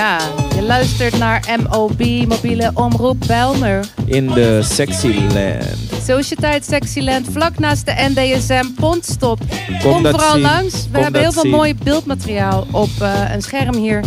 Ja, 0.00 0.18
je 0.54 0.62
luistert 0.62 1.18
naar 1.18 1.42
MOB, 1.68 2.00
mobiele 2.28 2.70
omroep 2.74 3.16
Belmer. 3.26 3.84
In 4.04 4.26
de 4.26 4.60
Sexyland. 4.62 5.64
Sociëteit 6.06 6.64
Sexyland, 6.64 7.26
vlak 7.32 7.58
naast 7.58 7.86
de 7.86 7.92
NDSM 8.14 8.64
Pontstop. 8.76 9.38
Kom 9.82 9.92
Kom 9.92 10.06
vooral 10.06 10.32
zien. 10.32 10.40
langs. 10.40 10.72
We 10.72 10.88
Kom 10.92 11.02
hebben 11.02 11.20
heel 11.20 11.32
veel 11.32 11.42
zien. 11.42 11.50
mooi 11.50 11.74
beeldmateriaal 11.74 12.66
op 12.70 12.88
eh, 13.00 13.32
een 13.34 13.42
scherm 13.42 13.74
hier. 13.74 14.00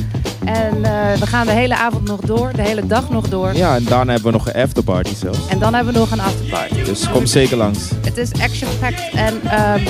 En 0.45 0.83
eh, 0.83 1.19
we 1.19 1.27
gaan 1.27 1.45
de 1.45 1.51
hele 1.51 1.75
avond 1.75 2.07
nog 2.07 2.19
door, 2.19 2.51
de 2.55 2.61
hele 2.61 2.87
dag 2.87 3.09
nog 3.09 3.29
door. 3.29 3.55
Ja, 3.55 3.75
en 3.75 3.83
daarna 3.83 4.11
hebben 4.13 4.31
we 4.31 4.37
nog 4.37 4.47
een 4.53 4.61
afterparty 4.61 5.15
zelfs. 5.15 5.47
En 5.47 5.59
dan 5.59 5.73
hebben 5.73 5.93
we 5.93 5.99
nog 5.99 6.11
een 6.11 6.19
afterparty. 6.21 6.83
Dus 6.83 7.09
kom 7.09 7.25
zeker 7.25 7.57
langs. 7.57 7.79
Het 8.05 8.17
is 8.17 8.31
action-packed 8.41 9.09
en 9.13 9.41
ehm, 9.43 9.83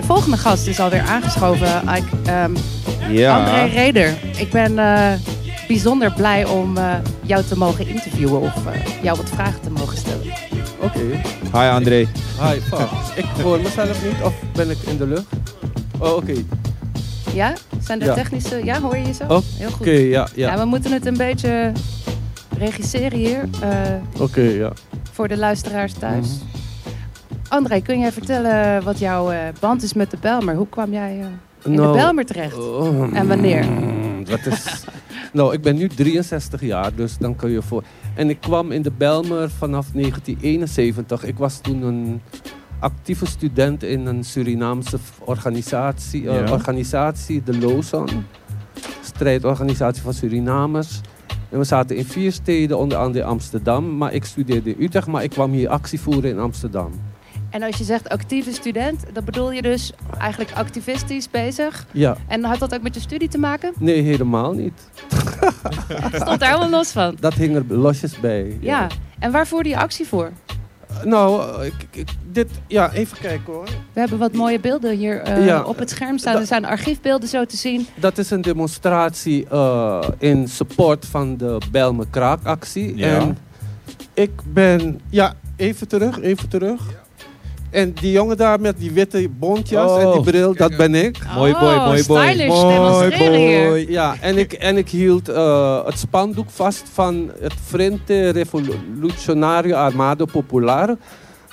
de 0.00 0.06
volgende 0.06 0.36
gast 0.36 0.66
is 0.66 0.80
alweer 0.80 1.02
aangeschoven. 1.02 1.82
Ike, 1.96 2.30
ehm, 2.30 2.52
Ja. 3.10 3.38
André 3.38 3.64
Reder. 3.80 4.14
Ik 4.36 4.50
ben 4.50 4.78
eh, 4.78 5.12
bijzonder 5.68 6.12
blij 6.12 6.44
om 6.44 6.76
eh, 6.76 6.94
jou 7.22 7.44
te 7.44 7.58
mogen 7.58 7.86
interviewen 7.88 8.40
of 8.40 8.66
eh, 8.66 9.02
jou 9.02 9.16
wat 9.16 9.28
vragen 9.28 9.60
te 9.60 9.70
mogen 9.70 9.96
stellen. 9.96 10.26
Oké. 10.80 11.00
Hi 11.52 11.68
André. 11.70 11.96
Hi, 12.40 12.60
fuck. 12.60 12.88
Ik 13.14 13.24
hoor 13.42 13.60
mezelf 13.60 14.04
niet 14.04 14.22
of 14.24 14.34
ben 14.52 14.70
ik 14.70 14.78
in 14.86 14.96
de 14.96 15.06
lucht? 15.06 15.24
Oh, 15.98 16.14
oké. 16.16 16.32
Ja? 17.34 17.52
Zijn 17.80 17.98
de 17.98 18.04
Ja. 18.04 18.14
technische... 18.14 18.64
Ja, 18.64 18.80
hoor 18.80 18.96
je 18.96 19.02
jezelf? 19.04 19.30
Oké, 19.30 19.44
Heel 19.58 19.70
goed. 19.70 19.86
ja, 19.86 19.92
Ja. 20.02 20.26
ja. 20.34 20.58
we 20.58 20.64
moeten 20.64 20.92
het 20.92 21.06
een 21.06 21.16
beetje 21.16 21.72
regisseren 22.58 23.18
hier 23.18 23.48
eh, 23.60 24.20
Oké, 24.22 24.40
ja. 24.40 24.72
voor 25.12 25.28
de 25.28 25.36
luisteraars 25.36 25.92
thuis. 25.92 26.26
Mhm. 26.26 26.44
André, 27.48 27.80
kun 27.80 27.98
jij 27.98 28.12
vertellen 28.12 28.82
wat 28.84 28.98
jouw 28.98 29.30
eh, 29.30 29.38
band 29.60 29.82
is 29.82 29.92
met 29.92 30.10
de 30.10 30.16
Belmer? 30.20 30.54
Hoe 30.54 30.68
kwam 30.68 30.92
jij 30.92 31.18
eh, 31.20 31.26
in 31.64 31.72
Nou, 31.74 31.92
de 31.92 31.98
Belmer 31.98 32.24
terecht? 32.26 32.56
Oh, 32.58 33.16
En 33.16 33.28
wanneer? 33.28 33.64
mm, 33.64 34.24
Dat 34.24 34.46
is... 34.46 34.84
nou, 35.32 35.52
ik 35.54 35.60
ben 35.62 35.76
nu 35.76 35.88
63 35.88 36.60
jaar, 36.60 36.94
dus 36.94 37.18
dan 37.18 37.36
kun 37.36 37.50
je 37.50 37.62
voor... 37.62 37.82
En 38.14 38.30
ik 38.30 38.40
kwam 38.40 38.72
in 38.72 38.82
de 38.82 38.90
Belmer 38.90 39.50
vanaf 39.50 39.86
1971. 39.92 41.24
Ik 41.24 41.38
was 41.38 41.58
toen 41.60 41.82
een 41.82 42.20
actieve 42.78 43.26
student 43.26 43.82
in 43.82 44.06
een 44.06 44.24
Surinaamse 44.24 44.98
organisatie, 45.18 46.28
eh, 46.30 46.52
organisatie 46.52 47.42
de 47.42 47.58
LOSAN. 47.58 48.08
Strijdorganisatie 49.02 50.02
van 50.02 50.14
Surinamers. 50.14 51.00
En 51.50 51.58
we 51.58 51.64
zaten 51.64 51.96
in 51.96 52.04
vier 52.04 52.32
steden, 52.32 52.78
onder 52.78 52.98
andere 52.98 53.24
Amsterdam. 53.24 53.96
Maar 53.96 54.12
ik 54.12 54.24
studeerde 54.24 54.70
in 54.76 54.84
Utrecht, 54.84 55.06
maar 55.06 55.22
ik 55.22 55.30
kwam 55.30 55.52
hier 55.52 55.68
actie 55.68 56.00
voeren 56.00 56.30
in 56.30 56.38
Amsterdam. 56.38 56.90
En 57.52 57.62
als 57.62 57.76
je 57.76 57.84
zegt 57.84 58.08
actieve 58.08 58.52
student, 58.52 59.04
dan 59.12 59.24
bedoel 59.24 59.52
je 59.52 59.62
dus 59.62 59.92
eigenlijk 60.18 60.52
activistisch 60.52 61.30
bezig. 61.30 61.86
Ja, 61.90 62.16
En 62.28 62.44
had 62.44 62.58
dat 62.58 62.74
ook 62.74 62.82
met 62.82 62.94
je 62.94 63.00
studie 63.00 63.28
te 63.28 63.38
maken? 63.38 63.72
nee, 63.78 64.02
helemaal 64.02 64.52
niet. 64.52 64.72
Stond 66.22 66.40
daar 66.40 66.48
helemaal 66.48 66.70
los 66.70 66.90
van. 66.90 67.16
Dat 67.20 67.34
hing 67.34 67.56
er 67.56 67.64
losjes 67.68 68.20
bij. 68.20 68.56
Ja. 68.60 68.86
En 69.18 69.32
waar 69.32 69.46
voerde 69.46 69.68
je 69.68 69.76
actie 69.76 70.06
voor? 70.06 70.30
Nou, 71.04 71.60
eh, 71.60 71.66
ik, 71.66 71.74
ik- 71.90 72.08
dit, 72.32 72.48
ja, 72.66 72.92
even 72.92 73.18
kijken 73.18 73.52
hoor. 73.52 73.64
We 73.92 74.00
hebben 74.00 74.18
wat 74.18 74.32
mooie 74.32 74.60
beelden 74.60 74.96
hier 74.96 75.20
eh, 75.20 75.46
Ja. 75.46 75.62
op 75.62 75.78
het 75.78 75.90
scherm 75.90 76.18
staan. 76.18 76.34
Da- 76.34 76.40
Er 76.40 76.46
zijn 76.46 76.64
archiefbeelden 76.64 77.28
zo 77.28 77.44
te 77.44 77.56
zien. 77.56 77.86
Dat 77.94 78.18
is 78.18 78.30
een 78.30 78.42
demonstratie 78.42 79.46
eh, 79.50 80.00
in 80.18 80.48
support 80.48 81.06
van 81.06 81.36
de 81.36 81.58
Belme 81.70 82.06
Kraakactie. 82.10 82.96
Ja. 82.96 83.06
En 83.18 83.38
ik 84.14 84.30
ben, 84.46 85.00
ja, 85.10 85.32
even 85.56 85.88
terug, 85.88 86.20
even 86.20 86.48
terug. 86.48 86.82
En 87.72 87.92
die 88.00 88.10
jongen 88.12 88.36
daar 88.36 88.60
met 88.60 88.78
die 88.78 88.90
witte 88.92 89.28
bontjas 89.38 89.90
en 89.98 90.06
die 90.10 90.18
Oh. 90.18 90.24
bril, 90.24 90.54
dat 90.54 90.76
ben 90.76 90.94
ik. 90.94 91.18
Mooi 91.34 91.52
boy, 91.52 91.62
Oh, 91.74 91.86
mooi 91.86 92.04
boy. 92.06 92.22
stylish 92.32 92.48
mooi 92.62 93.14
hier. 93.16 93.68
boy. 93.68 93.86
Ja, 93.88 94.14
en 94.20 94.38
ik, 94.38 94.52
en 94.52 94.76
ik 94.76 94.88
hield 94.88 95.28
eh, 95.28 95.84
het 95.86 95.98
spandoek 95.98 96.50
vast 96.50 96.82
van 96.92 97.30
het 97.40 97.54
Frente 97.66 98.28
Revolucionario 98.28 99.74
Armado 99.74 100.24
Popular. 100.24 100.96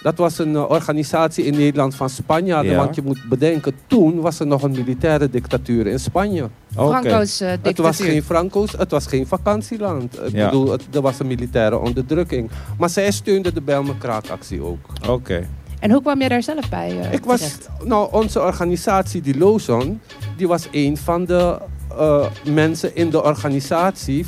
Dat 0.01 0.17
was 0.17 0.37
een 0.39 0.55
eh, 0.55 0.69
organisatie 0.69 1.43
in 1.45 1.53
Nederland 1.57 1.95
van 1.95 2.09
Spanjaarden. 2.09 2.71
Ja. 2.71 2.77
Want 2.77 2.95
je 2.95 3.01
moet 3.01 3.19
bedenken, 3.29 3.73
toen 3.87 4.19
was 4.21 4.39
er 4.39 4.47
nog 4.47 4.63
een 4.63 4.71
militaire 4.71 5.29
dictatuur 5.29 5.87
in 5.87 5.99
Spanje. 5.99 6.49
Franco's 6.75 7.41
eh 7.41 7.49
Het 7.49 7.59
was 7.63 7.73
dictatuur. 7.97 8.05
geen 8.11 8.23
Franco's, 8.23 8.71
het 8.77 8.91
was 8.91 9.05
geen 9.05 9.27
vakantieland. 9.27 10.19
Ik 10.25 10.31
Ja. 10.31 10.45
bedoel, 10.45 10.71
het, 10.71 10.83
er 10.91 11.01
was 11.01 11.19
een 11.19 11.27
militaire 11.27 11.77
onderdrukking. 11.77 12.49
Maar 12.77 12.89
zij 12.89 13.11
steunde 13.11 13.53
de 13.53 13.61
Bijlmer 13.61 13.95
Kraakactie 13.95 14.61
ook. 14.63 14.85
Oké. 15.07 15.47
En 15.79 15.91
hoe 15.91 16.01
kwam 16.01 16.21
je 16.21 16.29
daar 16.29 16.43
zelf 16.43 16.69
bij 16.69 16.99
eh, 16.99 17.13
Ik 17.13 17.23
was, 17.25 17.39
terecht? 17.39 17.69
nou, 17.83 18.13
onze 18.13 18.41
organisatie, 18.41 19.21
die 19.21 19.37
Lozon, 19.37 20.01
die 20.37 20.47
was 20.47 20.67
een 20.71 20.97
van 20.97 21.25
de 21.25 21.57
eh, 21.97 22.25
mensen 22.51 22.95
in 22.95 23.09
de 23.09 23.23
organisatie 23.23 24.25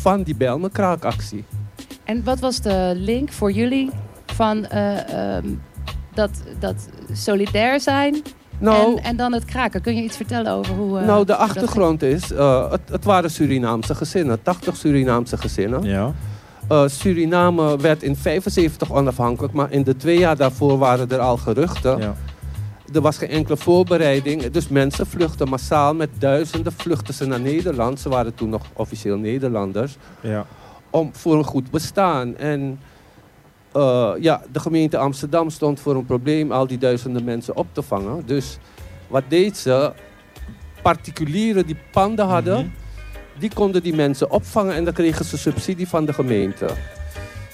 van 0.00 0.22
die 0.22 0.34
Bijlmer 0.36 0.70
Kraakactie. 0.70 1.44
En 2.04 2.24
wat 2.24 2.40
was 2.40 2.60
de 2.60 2.92
link 2.96 3.32
voor 3.32 3.52
jullie 3.52 3.90
van 4.26 4.66
eh, 4.66 5.36
ehm, 5.36 5.46
dat, 6.14 6.30
dat 6.58 6.74
solidair 7.12 7.80
zijn 7.80 8.22
Nou, 8.58 8.96
en, 8.96 9.02
en 9.04 9.16
dan 9.16 9.32
het 9.32 9.44
kraken? 9.44 9.80
Kun 9.80 9.96
je 9.96 10.02
iets 10.02 10.16
vertellen 10.16 10.52
over 10.52 10.74
hoe... 10.74 10.98
eh, 10.98 11.06
nou 11.06 11.24
de 11.24 11.36
achtergrond 11.36 12.02
is, 12.02 12.32
eh, 12.32 12.70
het, 12.70 12.80
het 12.90 13.04
waren 13.04 13.30
Surinaamse 13.30 13.94
gezinnen, 13.94 14.42
80 14.42 14.76
Surinaamse 14.76 15.36
gezinnen. 15.36 15.82
Ja. 15.82 16.12
Eh, 16.68 16.82
Suriname 16.88 17.76
werd 17.76 18.02
in 18.02 18.16
75 18.16 18.92
onafhankelijk, 18.92 19.52
maar 19.52 19.72
in 19.72 19.82
de 19.82 19.96
twee 19.96 20.18
jaar 20.18 20.36
daarvoor 20.36 20.78
waren 20.78 21.10
er 21.10 21.18
al 21.18 21.36
geruchten. 21.36 21.98
ja. 21.98 22.14
Er 22.94 23.00
was 23.00 23.18
geen 23.18 23.28
enkele 23.28 23.56
voorbereiding. 23.56 24.42
Dus 24.50 24.68
mensen 24.68 25.06
vluchtten 25.06 25.48
massaal. 25.48 25.94
Met 25.94 26.08
duizenden 26.18 26.72
vluchtten 26.72 27.14
ze 27.14 27.26
naar 27.26 27.40
Nederland. 27.40 28.00
Ze 28.00 28.08
waren 28.08 28.34
toen 28.34 28.48
nog 28.48 28.62
officieel 28.72 29.16
Nederlanders. 29.16 29.96
Ja. 30.20 30.46
Om, 30.90 31.10
voor 31.14 31.34
een 31.38 31.44
goed 31.44 31.70
bestaan. 31.70 32.36
En 32.36 32.78
eh, 33.72 34.10
ja, 34.20 34.42
de 34.52 34.60
gemeente 34.60 34.96
Amsterdam 34.98 35.50
stond 35.50 35.80
voor 35.80 35.94
een 35.94 36.04
probleem 36.06 36.52
al 36.52 36.66
die 36.66 36.78
duizenden 36.78 37.24
mensen 37.24 37.56
op 37.56 37.66
te 37.72 37.82
vangen. 37.82 38.22
Dus 38.26 38.58
wat 39.08 39.22
deed 39.28 39.56
ze? 39.56 39.92
Particulieren 40.82 41.66
die 41.66 41.76
panden 41.92 42.26
hadden, 42.26 42.58
Mhm. 42.58 42.68
Die 43.38 43.50
konden 43.54 43.82
die 43.82 43.94
mensen 43.94 44.30
opvangen 44.30 44.74
en 44.74 44.84
dan 44.84 44.92
kregen 44.94 45.24
ze 45.24 45.38
subsidie 45.38 45.88
van 45.88 46.04
de 46.04 46.12
gemeente. 46.12 46.66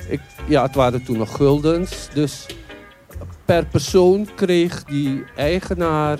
Ik, 0.08 0.20
ja, 0.46 0.62
het 0.62 0.74
waren 0.74 1.04
toen 1.04 1.18
nog 1.18 1.36
guldens. 1.36 2.08
Dus 2.14 2.46
per 3.44 3.66
persoon 3.66 4.28
kreeg 4.34 4.84
die 4.84 5.24
eigenaar 5.36 6.18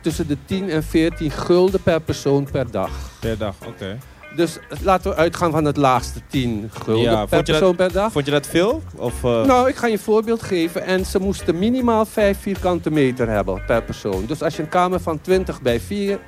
tussen 0.00 0.26
de 0.28 0.36
10 0.44 0.70
en 0.70 0.82
14 0.82 1.30
gulden 1.30 1.82
per 1.82 2.00
persoon 2.00 2.48
per 2.50 2.70
dag. 2.70 2.90
Per 3.20 3.38
dag, 3.38 3.54
oké. 3.66 3.98
Dus 4.36 4.58
laten 4.82 5.10
we 5.10 5.16
uitgaan 5.16 5.50
van 5.50 5.64
het 5.64 5.76
laagste 5.76 6.20
10 6.28 6.70
gulden 6.84 7.02
Ja, 7.10 7.26
per 7.26 7.36
dat- 7.36 7.44
persoon 7.44 7.76
per 7.76 7.92
dag. 7.92 8.12
Vond 8.12 8.24
je 8.24 8.30
dat 8.30 8.46
veel? 8.46 8.82
Of, 8.96 9.24
eh, 9.24 9.44
Nou, 9.44 9.68
ik 9.68 9.76
ga 9.76 9.86
je 9.86 9.92
een 9.92 9.98
voorbeeld 9.98 10.42
geven. 10.42 10.82
En 10.84 11.06
ze 11.06 11.18
moesten 11.18 11.58
minimaal 11.58 12.04
5 12.04 12.38
vierkante 12.40 12.90
meter 12.90 13.28
hebben 13.28 13.62
per 13.66 13.82
persoon. 13.82 14.24
Dus 14.26 14.42
als 14.42 14.56
je 14.56 14.62
een 14.62 14.68
kamer 14.68 15.00
van 15.00 15.20
20 15.20 15.62
bij 15.62 15.80
4, 15.80 16.18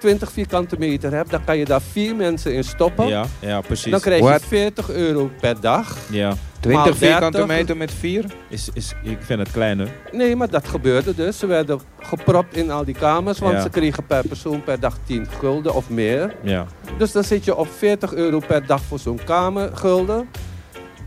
20 0.00 0.32
vierkante 0.32 0.76
meter 0.78 1.12
hebt, 1.12 1.30
dan 1.30 1.44
kan 1.44 1.58
je 1.58 1.64
daar 1.64 1.80
vier 1.82 2.16
mensen 2.16 2.54
in 2.54 2.64
stoppen. 2.64 3.06
ja, 3.08 3.24
ja, 3.40 3.60
precies. 3.60 3.90
Dan 3.90 4.00
krijg 4.00 4.20
What? 4.22 4.40
je 4.40 4.46
40 4.46 4.90
euro 4.90 5.30
per 5.40 5.60
dag. 5.60 5.96
Ja, 6.10 6.34
20 6.60 6.84
Maal 6.84 6.94
vierkante 6.94 7.36
30. 7.38 7.56
meter 7.56 7.76
met 7.76 7.92
4? 7.92 8.24
is, 8.48 8.68
is, 8.72 8.92
ik 9.02 9.18
vind 9.20 9.38
het 9.38 9.50
kleiner. 9.50 9.88
Nee, 10.12 10.36
maar 10.36 10.50
dat 10.50 10.68
gebeurde 10.68 11.14
dus. 11.14 11.38
Ze 11.38 11.46
werden 11.46 11.80
gepropt 12.00 12.56
in 12.56 12.70
al 12.70 12.84
die 12.84 12.94
kamers, 12.94 13.38
want 13.38 13.54
Ja. 13.54 13.60
ze 13.62 13.68
kregen 13.68 14.06
per 14.06 14.26
persoon 14.28 14.62
per 14.64 14.80
dag 14.80 14.96
10 15.04 15.26
gulden 15.38 15.74
of 15.74 15.90
meer. 15.90 16.34
Ja. 16.42 16.66
Dus 16.98 17.12
dan 17.12 17.24
zit 17.24 17.44
je 17.44 17.56
op 17.56 17.68
40 17.76 18.14
euro 18.14 18.38
per 18.46 18.66
dag 18.66 18.82
voor 18.82 18.98
zo'n 18.98 19.20
kamergulden. 19.24 20.28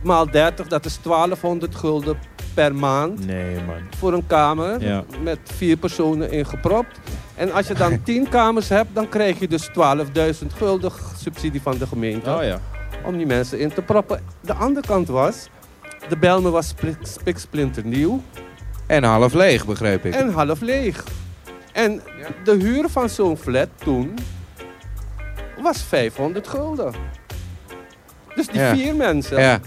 Maal 0.04 0.32
30, 0.32 0.68
dat 0.68 0.86
is 0.86 1.00
1200 1.02 1.76
gulden 1.76 2.18
per 2.54 2.76
maand 2.76 3.26
Nee, 3.26 3.56
man. 3.66 3.76
voor 3.98 4.14
een 4.14 4.28
kamer 4.28 4.82
Ja. 4.82 5.04
met 5.22 5.40
vier 5.44 5.78
personen 5.78 6.32
ingepropt. 6.32 7.00
En 7.36 7.52
als 7.54 7.68
je 7.68 7.74
dan 7.74 8.04
10 8.04 8.30
kamers 8.30 8.70
hebt, 8.70 8.90
dan 8.94 9.10
krijg 9.10 9.40
je 9.40 9.48
dus 9.48 9.68
12.000 9.70 9.74
gulden 10.58 10.92
subsidie 11.18 11.62
van 11.62 11.78
de 11.78 11.88
gemeente 11.88 12.30
Oh 12.36 12.44
ja. 12.44 12.60
om 13.06 13.18
die 13.18 13.26
mensen 13.26 13.60
in 13.60 13.74
te 13.74 13.82
proppen. 13.82 14.22
De 14.42 14.54
andere 14.54 14.88
kant 14.88 15.08
was, 15.08 15.48
de 16.10 16.18
Belmen 16.18 16.52
was 16.52 16.74
spiksplinternieuw. 17.02 18.22
En 18.88 19.04
half 19.04 19.34
leeg, 19.34 19.66
begreep 19.66 20.06
ik. 20.06 20.14
En 20.16 20.30
half 20.32 20.62
leeg. 20.62 21.04
En 21.72 22.02
de 22.44 22.52
huur 22.56 22.90
van 22.90 23.10
zo'n 23.10 23.38
flat 23.38 23.68
toen 23.84 24.14
was 25.62 25.82
500 25.84 26.48
gulden. 26.48 26.94
Dus 28.36 28.48
die 28.48 28.62
Ja. 28.62 28.76
vier 28.76 28.96
mensen, 28.96 29.40
Ja, 29.42 29.60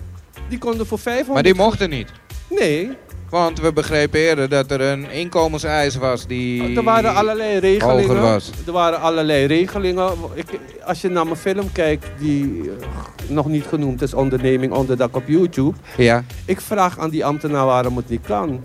die 0.48 0.58
konden 0.58 0.86
voor 0.86 0.98
500... 0.98 1.34
maar 1.34 1.42
die 1.52 1.62
mochten 1.64 1.90
niet. 1.90 2.12
Nee, 2.50 2.96
Want 3.30 3.60
we 3.60 3.72
begrepen 3.72 4.20
eerder 4.20 4.48
dat 4.48 4.70
er 4.70 4.80
een 4.80 5.10
inkomenseis 5.10 5.96
was 5.96 6.26
die 6.26 6.76
er 6.76 6.82
waren 6.82 7.14
allerlei 7.14 7.58
regelingen. 7.58 8.06
hoger 8.06 8.20
was. 8.20 8.50
Er 8.66 8.72
waren 8.72 9.00
allerlei 9.00 9.46
regelingen. 9.46 10.12
Ik, 10.34 10.46
als 10.84 11.00
je 11.00 11.08
naar 11.08 11.24
mijn 11.24 11.36
film 11.36 11.72
kijkt, 11.72 12.06
die 12.18 12.70
eh, 12.70 12.86
nog 13.28 13.46
niet 13.46 13.64
genoemd 13.64 14.02
is, 14.02 14.14
Onderneming 14.14 14.72
Onderdak 14.72 15.16
op 15.16 15.22
YouTube. 15.26 15.76
Ja, 15.96 16.24
Ik 16.44 16.60
vraag 16.60 16.98
aan 16.98 17.10
die 17.10 17.24
ambtenaar 17.24 17.66
waarom 17.66 17.96
het 17.96 18.08
niet 18.08 18.26
kan. 18.26 18.64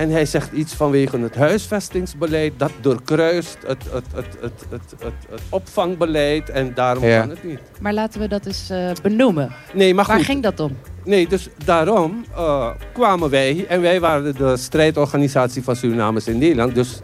En 0.00 0.10
hij 0.10 0.26
zegt 0.26 0.52
iets 0.52 0.74
vanwege 0.74 1.18
het 1.18 1.34
huisvestingsbeleid. 1.34 2.52
Dat 2.56 2.70
doorkruist 2.80 3.56
het, 3.66 3.84
het, 3.92 4.04
het, 4.14 4.26
het, 4.40 4.52
het, 4.70 4.94
het, 4.98 5.12
het 5.30 5.40
opvangbeleid. 5.48 6.50
En 6.50 6.74
daarom 6.74 7.04
Ja. 7.04 7.20
kan 7.20 7.28
het 7.30 7.44
niet. 7.44 7.60
Maar 7.80 7.92
laten 7.92 8.20
we 8.20 8.28
dat 8.28 8.46
eens 8.46 8.70
eh, 8.70 8.90
benoemen. 9.02 9.52
Nee, 9.72 9.94
maar 9.94 10.04
Waar 10.06 10.16
goed. 10.16 10.24
ging 10.24 10.42
dat 10.42 10.60
om? 10.60 10.76
Nee, 11.04 11.28
dus 11.28 11.48
daarom 11.64 12.24
eh, 12.34 12.70
kwamen 12.92 13.30
wij. 13.30 13.66
En 13.68 13.80
wij 13.80 14.00
waren 14.00 14.34
de 14.36 14.56
strijdorganisatie 14.56 15.62
van 15.62 15.76
Surinamers 15.76 16.26
in 16.26 16.38
Nederland. 16.38 16.74
Dus 16.74 16.98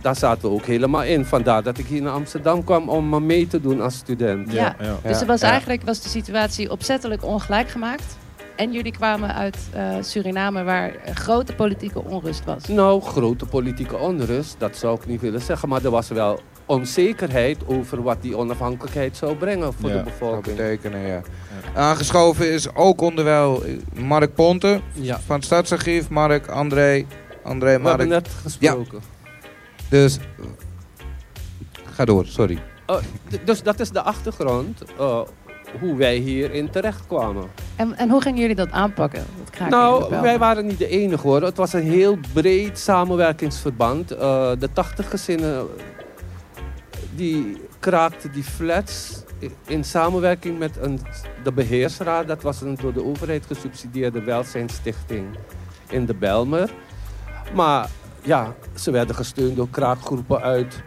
daar 0.00 0.16
zaten 0.16 0.48
we 0.48 0.54
ook 0.54 0.66
helemaal 0.66 1.02
in. 1.02 1.24
Vandaar 1.24 1.62
dat 1.62 1.78
ik 1.78 1.86
hier 1.86 2.02
naar 2.02 2.12
Amsterdam 2.12 2.64
kwam 2.64 2.88
om 2.88 3.26
mee 3.26 3.46
te 3.46 3.60
doen 3.60 3.80
als 3.80 3.94
student. 3.94 4.52
Ja. 4.52 4.76
ja. 4.80 4.98
Dus 5.08 5.24
was 5.24 5.40
ja. 5.40 5.48
eigenlijk 5.48 5.82
was 5.84 6.00
de 6.02 6.08
situatie 6.08 6.70
opzettelijk 6.70 7.24
ongelijk 7.24 7.68
gemaakt. 7.68 8.16
En 8.56 8.72
jullie 8.72 8.92
kwamen 8.92 9.34
uit 9.34 9.56
eh, 9.72 9.96
Suriname 10.00 10.62
waar 10.62 10.92
grote 11.14 11.54
politieke 11.54 12.04
onrust 12.04 12.44
was. 12.44 12.66
Nou, 12.66 13.02
grote 13.02 13.46
politieke 13.46 13.96
onrust, 13.96 14.54
dat 14.58 14.76
zou 14.76 14.96
ik 15.00 15.06
niet 15.06 15.20
willen 15.20 15.40
zeggen. 15.40 15.68
Maar 15.68 15.84
er 15.84 15.90
was 15.90 16.08
wel 16.08 16.40
onzekerheid 16.66 17.66
over 17.66 18.02
wat 18.02 18.22
die 18.22 18.36
onafhankelijkheid 18.36 19.16
zou 19.16 19.34
brengen 19.36 19.72
voor 19.72 19.88
Ja, 19.90 19.94
de 19.96 20.02
Zou 20.02 20.04
bevolking. 20.04 20.56
betekenen, 20.56 21.00
ja. 21.00 21.20
Aangeschoven 21.74 22.52
is 22.52 22.74
ook 22.74 23.00
onderwijl 23.00 23.62
Mark 23.94 24.34
Ponte 24.34 24.80
Ja. 24.92 25.20
van 25.26 25.36
het 25.36 25.44
Stadsarchief. 25.44 26.08
Mark, 26.08 26.46
André, 26.48 27.04
André, 27.42 27.66
We 27.80 27.88
hebben 27.88 28.08
Mark. 28.08 28.08
net 28.24 28.28
gesproken. 28.42 29.00
Dus, 29.88 30.16
eh, 30.18 30.22
ga 31.84 32.04
door, 32.04 32.26
sorry. 32.26 32.58
Oh, 32.86 32.98
dus 33.44 33.62
dat 33.62 33.80
is 33.80 33.90
de 33.90 34.02
achtergrond 34.02 34.82
eh, 34.98 35.20
hoe 35.80 35.96
wij 35.96 36.16
hierin 36.16 36.70
terechtkwamen. 36.70 37.44
En, 37.76 37.96
en 37.96 38.10
hoe 38.10 38.22
gingen 38.22 38.40
jullie 38.40 38.54
dat 38.54 38.70
aanpakken? 38.70 39.24
Dat 39.58 39.68
Nou, 39.68 40.20
wij 40.20 40.38
waren 40.38 40.66
niet 40.66 40.78
de 40.78 40.88
enige 40.88 41.26
hoor. 41.26 41.42
Het 41.42 41.56
was 41.56 41.72
een 41.72 41.90
heel 41.90 42.18
breed 42.32 42.78
samenwerkingsverband. 42.78 44.10
Eh, 44.10 44.50
de 44.58 44.68
80 44.72 45.10
gezinnen 45.10 45.66
die 47.14 47.56
kraakten 47.78 48.32
die 48.32 48.42
flats 48.42 49.22
in 49.66 49.84
samenwerking 49.84 50.58
met 50.58 50.76
een, 50.80 51.00
de 51.42 51.52
beheersraad. 51.52 52.28
Dat 52.28 52.42
was 52.42 52.60
een 52.60 52.76
door 52.80 52.92
de 52.92 53.04
overheid 53.04 53.46
gesubsidieerde 53.46 54.22
welzijnsstichting 54.22 55.26
in 55.88 56.06
de 56.06 56.14
Belmer. 56.14 56.70
Maar 57.54 57.88
ja, 58.22 58.54
ze 58.74 58.90
werden 58.90 59.16
gesteund 59.16 59.56
door 59.56 59.68
kraakgroepen 59.70 60.40
uit 60.40 60.82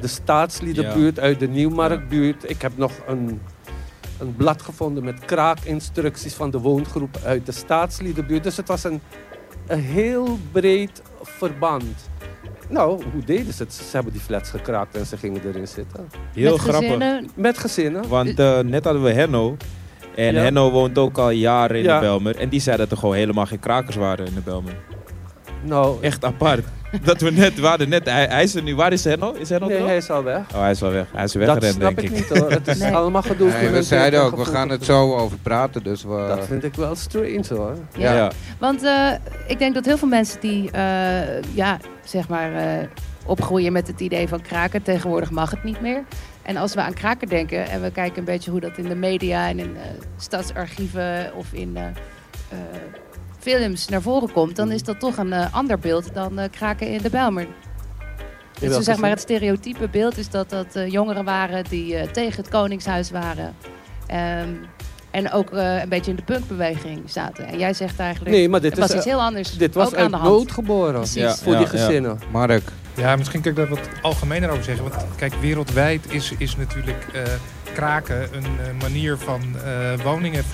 de 0.00 0.06
staatsliedenbuurt, 0.08 1.20
uit 1.20 1.40
de 1.40 1.48
Nieuwmarktbuurt. 1.48 2.50
Ik 2.50 2.62
heb 2.62 2.76
nog 2.76 2.92
een, 3.06 3.40
een 4.18 4.34
blad 4.36 4.62
gevonden 4.62 5.04
met 5.04 5.24
kraakinstructies 5.24 6.34
van 6.34 6.50
de 6.50 6.58
woongroep 6.58 7.18
uit 7.24 7.46
de 7.46 7.52
staatsliedenbuurt. 7.52 8.42
Dus 8.42 8.56
het 8.56 8.68
was 8.68 8.84
een, 8.84 9.00
een 9.66 9.80
heel 9.80 10.38
breed 10.52 11.02
verband. 11.22 12.10
Nou, 12.68 13.02
hoe 13.12 13.24
deden 13.24 13.52
ze 13.52 13.62
het? 13.62 13.72
Ze 13.74 13.82
hebben 13.92 14.12
die 14.12 14.22
flats 14.22 14.50
gekraakt 14.50 14.96
en 14.96 15.06
ze 15.06 15.16
gingen 15.16 15.40
erin 15.46 15.68
zitten. 15.68 16.08
Heel 16.32 16.50
Met 16.52 16.60
grappig. 16.60 16.82
gezinnen, 16.82 17.30
Met 17.34 17.58
gezinnen. 17.58 18.08
Want 18.08 18.38
eh, 18.38 18.58
net 18.60 18.84
hadden 18.84 19.02
we 19.02 19.12
Henno. 19.12 19.56
En 20.14 20.34
Ja. 20.34 20.40
Henno 20.42 20.70
woont 20.70 20.98
ook 20.98 21.18
al 21.18 21.30
jaren 21.30 21.76
in 21.76 21.82
Ja. 21.82 21.94
de 21.94 22.04
Belmer. 22.06 22.36
En 22.36 22.48
die 22.48 22.60
zei 22.60 22.76
dat 22.76 22.90
er 22.90 22.96
gewoon 22.96 23.14
helemaal 23.14 23.46
geen 23.46 23.58
krakers 23.58 23.96
waren 23.96 24.26
in 24.26 24.34
de 24.34 24.40
Belmer. 24.40 24.76
Nou, 25.62 26.02
Echt 26.02 26.24
apart. 26.24 26.64
Dat 27.04 27.20
we 27.20 27.30
net, 27.30 27.60
we 27.60 27.66
hadden 27.66 27.88
net, 27.88 28.04
hij, 28.04 28.26
hij 28.26 28.42
is 28.42 28.54
er 28.54 28.62
nu. 28.62 28.74
Waar 28.76 28.92
is 28.92 29.04
Henno? 29.04 29.32
Is 29.32 29.48
Henno 29.48 29.66
nee, 29.66 29.74
er 29.74 29.80
nog? 29.80 29.88
hij 29.88 29.98
is 29.98 30.10
al 30.10 30.22
weg. 30.24 30.42
Oh, 30.54 30.60
hij 30.60 30.70
is 30.70 30.80
wel 30.80 30.90
weg. 30.90 31.06
Hij 31.12 31.24
is 31.24 31.32
Dat 31.32 31.42
weggerend, 31.42 31.74
snap 31.74 31.96
denk 31.96 31.98
ik 31.98 32.18
ik. 32.18 32.30
niet 32.30 32.38
hoor. 32.38 32.50
Het 32.50 32.68
is 32.68 32.78
Nee. 32.78 32.94
allemaal 32.94 33.22
Nee, 33.38 33.68
we 33.68 33.82
zeiden 33.82 34.20
en 34.20 34.26
ook, 34.26 34.36
we 34.36 34.44
gaan 34.44 34.68
het 34.68 34.84
zo 34.84 35.14
over 35.16 35.38
praten. 35.38 35.82
Dus 35.82 36.02
we, 36.02 36.24
Dat 36.28 36.46
vind 36.46 36.64
ik 36.64 36.74
wel 36.74 36.94
strange 36.94 37.44
hoor. 37.48 37.74
Ja. 37.96 38.14
Ja. 38.14 38.30
Want 38.58 38.82
eh, 38.82 39.10
ik 39.46 39.58
denk 39.58 39.74
dat 39.74 39.84
heel 39.84 39.98
veel 39.98 40.08
mensen 40.08 40.40
die 40.40 40.70
eh, 40.70 41.42
ja, 41.54 41.78
zeg 42.04 42.28
maar, 42.28 42.52
eh, 42.54 42.86
opgroeien 43.26 43.72
met 43.72 43.86
het 43.86 44.00
idee 44.00 44.28
van 44.28 44.42
kraken, 44.42 44.82
tegenwoordig 44.82 45.30
mag 45.30 45.50
het 45.50 45.64
niet 45.64 45.80
meer. 45.80 46.02
En 46.42 46.56
als 46.56 46.74
we 46.74 46.80
aan 46.80 46.94
kraken 46.94 47.28
denken 47.28 47.68
en 47.68 47.82
we 47.82 47.90
kijken 47.90 48.18
een 48.18 48.24
beetje 48.24 48.50
hoe 48.50 48.60
dat 48.60 48.78
in 48.78 48.88
de 48.88 48.94
media 48.94 49.48
en 49.48 49.58
in 49.58 49.76
eh, 49.76 49.82
stadsarchieven 50.16 51.30
of 51.34 51.46
in 51.52 51.76
films 53.50 53.88
naar 53.88 54.02
voren 54.02 54.32
komt, 54.32 54.56
dan 54.56 54.70
is 54.72 54.82
dat 54.82 55.00
toch 55.00 55.16
een 55.16 55.32
eh, 55.32 55.54
ander 55.54 55.78
beeld 55.78 56.14
dan 56.14 56.38
eh, 56.38 56.50
kraken 56.50 56.86
in 56.88 57.02
de 57.02 57.10
Bijlmer. 57.10 57.46
Dus 58.60 58.84
zeg 58.84 58.96
maar, 58.96 59.10
het 59.10 59.20
stereotype 59.20 59.88
beeld 59.88 60.18
is 60.18 60.28
dat 60.28 60.50
dat 60.50 60.66
eh, 60.76 60.88
jongeren 60.92 61.24
waren 61.24 61.64
die 61.64 61.96
eh, 61.96 62.08
tegen 62.10 62.36
het 62.42 62.48
Koningshuis 62.50 63.10
waren. 63.10 63.54
Ehm, 64.06 64.48
en 65.10 65.32
ook 65.32 65.50
eh, 65.52 65.80
een 65.82 65.88
beetje 65.88 66.10
in 66.10 66.16
de 66.16 66.22
punkbeweging 66.22 67.10
zaten. 67.10 67.46
En 67.46 67.58
jij 67.58 67.72
zegt 67.74 67.98
eigenlijk, 67.98 68.36
Nee, 68.36 68.48
maar 68.48 68.60
dit 68.60 68.70
het 68.70 68.80
was 68.80 68.88
is, 68.90 68.96
iets 68.96 69.06
eh, 69.06 69.12
heel 69.12 69.22
anders. 69.22 69.56
dit 69.56 69.74
was 69.74 69.86
ook 69.86 69.94
aan 69.94 70.00
uit 70.02 70.10
de 70.10 70.16
hand. 70.16 70.30
nood 70.30 70.52
geboren. 70.52 70.94
Precies. 70.94 71.14
Ja. 71.22 71.34
Voor 71.34 71.56
die 71.56 71.66
gezinnen. 71.66 72.18
Mark, 72.32 72.62
Ja, 72.94 73.16
misschien 73.16 73.40
kan 73.40 73.50
ik 73.50 73.56
daar 73.56 73.68
wat 73.68 73.88
algemener 74.02 74.50
over 74.50 74.64
zeggen. 74.64 74.88
Want 74.90 75.04
kijk, 75.16 75.34
wereldwijd 75.40 76.04
is, 76.12 76.32
is 76.38 76.56
natuurlijk 76.56 77.06
eh, 77.14 77.22
kraken 77.76 78.36
een 78.36 78.44
eh, 78.44 78.80
manier 78.80 79.16
van 79.18 79.42
eh, 79.64 80.04
woningen. 80.04 80.44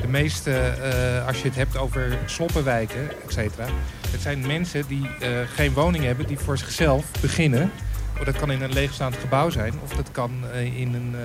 De 0.00 0.08
meeste, 0.08 0.50
eh, 0.50 1.26
als 1.26 1.42
je 1.42 1.48
het 1.48 1.56
hebt 1.56 1.76
over 1.76 2.18
sloppenwijken, 2.26 3.10
et 3.10 3.32
cetera. 3.32 3.64
Het 4.10 4.20
zijn 4.20 4.46
mensen 4.46 4.84
die 4.88 5.08
geen 5.54 5.72
woning 5.72 6.04
hebben, 6.04 6.26
die 6.26 6.38
voor 6.38 6.58
zichzelf 6.58 7.04
beginnen. 7.20 7.70
Oh, 8.18 8.24
Dat 8.24 8.36
kan 8.36 8.50
in 8.50 8.62
een 8.62 8.72
leegstaand 8.72 9.16
gebouw 9.16 9.50
zijn. 9.50 9.72
Of 9.84 9.92
dat 9.92 10.10
kan 10.12 10.30
eh, 10.52 10.80
in, 10.80 10.94
een, 10.94 11.14
eh, 11.14 11.20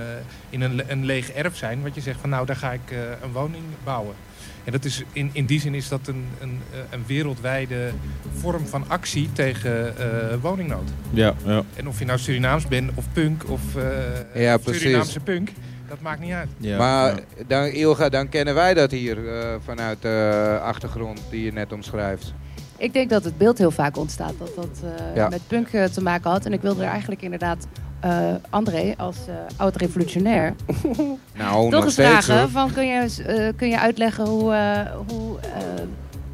in 0.49 0.61
een, 0.61 0.81
een 0.87 1.05
leeg 1.05 1.31
erf 1.31 1.57
zijn. 1.57 1.81
Wat 1.81 1.95
je 1.95 2.01
zegt 2.01 2.19
van 2.19 2.29
nou, 2.29 2.45
daar 2.45 2.55
ga 2.55 2.71
ik 2.71 2.91
eh, 2.91 2.97
een 3.23 3.31
woning 3.31 3.63
bouwen. 3.83 4.15
En 4.63 4.71
dat 4.71 4.85
is, 4.85 5.03
in, 5.13 5.29
in 5.33 5.45
die 5.45 5.59
zin 5.59 5.73
is 5.73 5.87
dat 5.87 6.07
een, 6.07 6.25
een, 6.39 6.59
eh, 6.73 6.79
een 6.89 7.03
wereldwijde 7.07 7.91
vorm 8.37 8.67
van 8.67 8.83
actie 8.87 9.29
tegen 9.33 9.97
eh, 9.97 10.05
woningnood. 10.41 10.89
Ja, 11.09 11.33
ja. 11.45 11.63
En 11.75 11.87
of 11.87 11.99
je 11.99 12.05
nou 12.05 12.19
Surinaams 12.19 12.67
bent 12.67 12.91
of 12.95 13.05
punk 13.13 13.49
of 13.49 13.61
eh, 13.75 14.41
Ja, 14.43 14.57
precies. 14.57 14.81
Surinaamse 14.81 15.19
punk, 15.19 15.49
dat 15.87 16.01
maakt 16.01 16.19
niet 16.19 16.31
uit. 16.33 16.49
ja. 16.57 16.77
maar 16.77 17.15
ja. 17.15 17.21
dan, 17.47 17.63
Ilga, 17.65 18.09
dan 18.09 18.29
kennen 18.29 18.53
wij 18.55 18.73
dat 18.73 18.91
hier 18.91 19.39
eh, 19.39 19.55
vanuit 19.65 20.01
de 20.01 20.59
achtergrond 20.63 21.21
die 21.29 21.43
je 21.43 21.53
net 21.53 21.71
omschrijft. 21.71 22.33
Ik 22.81 22.93
denk 22.93 23.09
dat 23.09 23.23
het 23.23 23.37
beeld 23.37 23.57
heel 23.57 23.71
vaak 23.71 23.97
ontstaat 23.97 24.33
dat 24.37 24.55
dat 24.55 24.81
eh, 24.83 25.15
Ja. 25.15 25.29
met 25.29 25.41
punk 25.47 25.67
eh, 25.67 25.83
te 25.83 26.01
maken 26.01 26.31
had. 26.31 26.45
En 26.45 26.53
ik 26.53 26.61
wilde 26.61 26.83
er 26.83 26.89
eigenlijk 26.89 27.21
inderdaad 27.21 27.67
eh, 27.99 28.33
André 28.49 28.93
als 28.97 29.15
eh, 29.27 29.33
oud-revolutionair 29.57 30.53
Nou, 31.37 31.61
toch 31.61 31.71
nog 31.71 31.83
eens 31.85 31.93
vragen. 31.93 32.39
hoor. 32.39 32.49
Van, 32.49 32.71
kun, 32.73 32.85
je, 32.87 33.23
eh, 33.23 33.47
kun 33.55 33.67
je 33.69 33.79
uitleggen 33.79 34.27
hoe, 34.27 34.53
eh, 34.53 34.91
hoe 35.07 35.37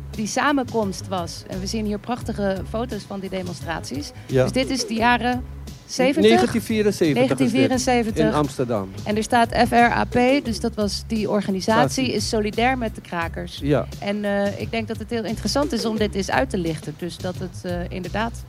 die 0.09 0.27
samenkomst 0.27 1.07
was? 1.07 1.43
En 1.47 1.59
we 1.59 1.65
zien 1.67 1.85
hier 1.85 1.99
prachtige 1.99 2.57
foto's 2.69 3.03
van 3.07 3.19
die 3.19 3.29
demonstraties. 3.29 4.11
Ja. 4.25 4.43
Dus 4.43 4.51
dit 4.51 4.69
is 4.69 4.87
de 4.87 4.93
jaren 4.93 5.43
70? 5.87 6.23
1974 6.23 7.37
is 7.45 7.51
dit, 7.51 7.67
1974. 7.67 8.25
in 8.25 8.33
Amsterdam. 8.33 8.89
En 9.03 9.15
er 9.15 9.23
staat 9.23 9.49
FRAP, 9.67 10.45
dus 10.45 10.59
dat 10.59 10.75
was 10.75 11.03
die 11.07 11.29
organisatie, 11.29 12.13
is 12.13 12.29
solidair 12.29 12.77
met 12.77 12.95
de 12.95 13.01
krakers. 13.01 13.59
Ja. 13.63 13.87
En 13.99 14.25
eh, 14.25 14.59
ik 14.59 14.71
denk 14.71 14.87
dat 14.87 14.97
het 14.97 15.09
heel 15.09 15.23
interessant 15.25 15.71
is 15.71 15.85
om 15.85 15.97
dit 15.97 16.15
eens 16.15 16.31
uit 16.31 16.49
te 16.49 16.57
lichten. 16.57 16.95
Dus 16.97 17.17
dat 17.17 17.35
het 17.37 17.59
eh, 17.63 17.79
inderdaad 17.89 18.43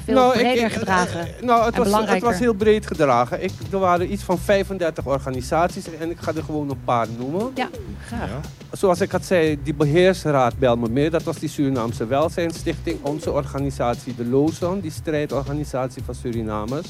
veel 0.00 0.14
Nou, 0.14 0.32
ik- 0.34 0.40
breder 0.40 0.64
ik- 0.64 0.72
gedragen. 0.72 1.20
eh, 1.20 1.42
nou, 1.42 1.64
het 1.64 1.74
en 1.74 1.90
was, 1.90 2.08
het 2.08 2.22
was 2.22 2.38
heel 2.38 2.52
breed 2.54 2.86
gedragen. 2.86 3.42
Ik, 3.44 3.50
er 3.72 3.78
waren 3.78 4.12
iets 4.12 4.22
van 4.22 4.38
35 4.38 5.06
organisaties 5.06 5.84
en 6.00 6.10
ik 6.10 6.16
ga 6.20 6.32
er 6.36 6.42
gewoon 6.44 6.70
een 6.70 6.84
paar 6.84 7.06
noemen. 7.18 7.50
Ja, 7.54 7.68
graag. 8.06 8.28
Ja. 8.28 8.40
Zoals 8.72 9.00
ik 9.00 9.10
had 9.10 9.24
zei, 9.24 9.58
die 9.62 9.74
beheersraad 9.74 10.58
Belmermeer, 10.58 11.10
dat 11.10 11.22
was 11.22 11.38
die 11.38 11.48
Surinaamse 11.48 12.06
Welzijnsstichting. 12.06 12.98
Onze 13.02 13.32
organisatie, 13.32 14.14
de 14.14 14.24
Lozon, 14.26 14.80
die 14.80 14.90
strijdorganisatie 14.90 16.02
van 16.04 16.14
Surinamers. 16.14 16.88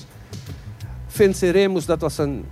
Vince 1.06 1.50
Remus, 1.50 1.87
dat 1.87 2.00
was 2.00 2.18
een 2.18 2.44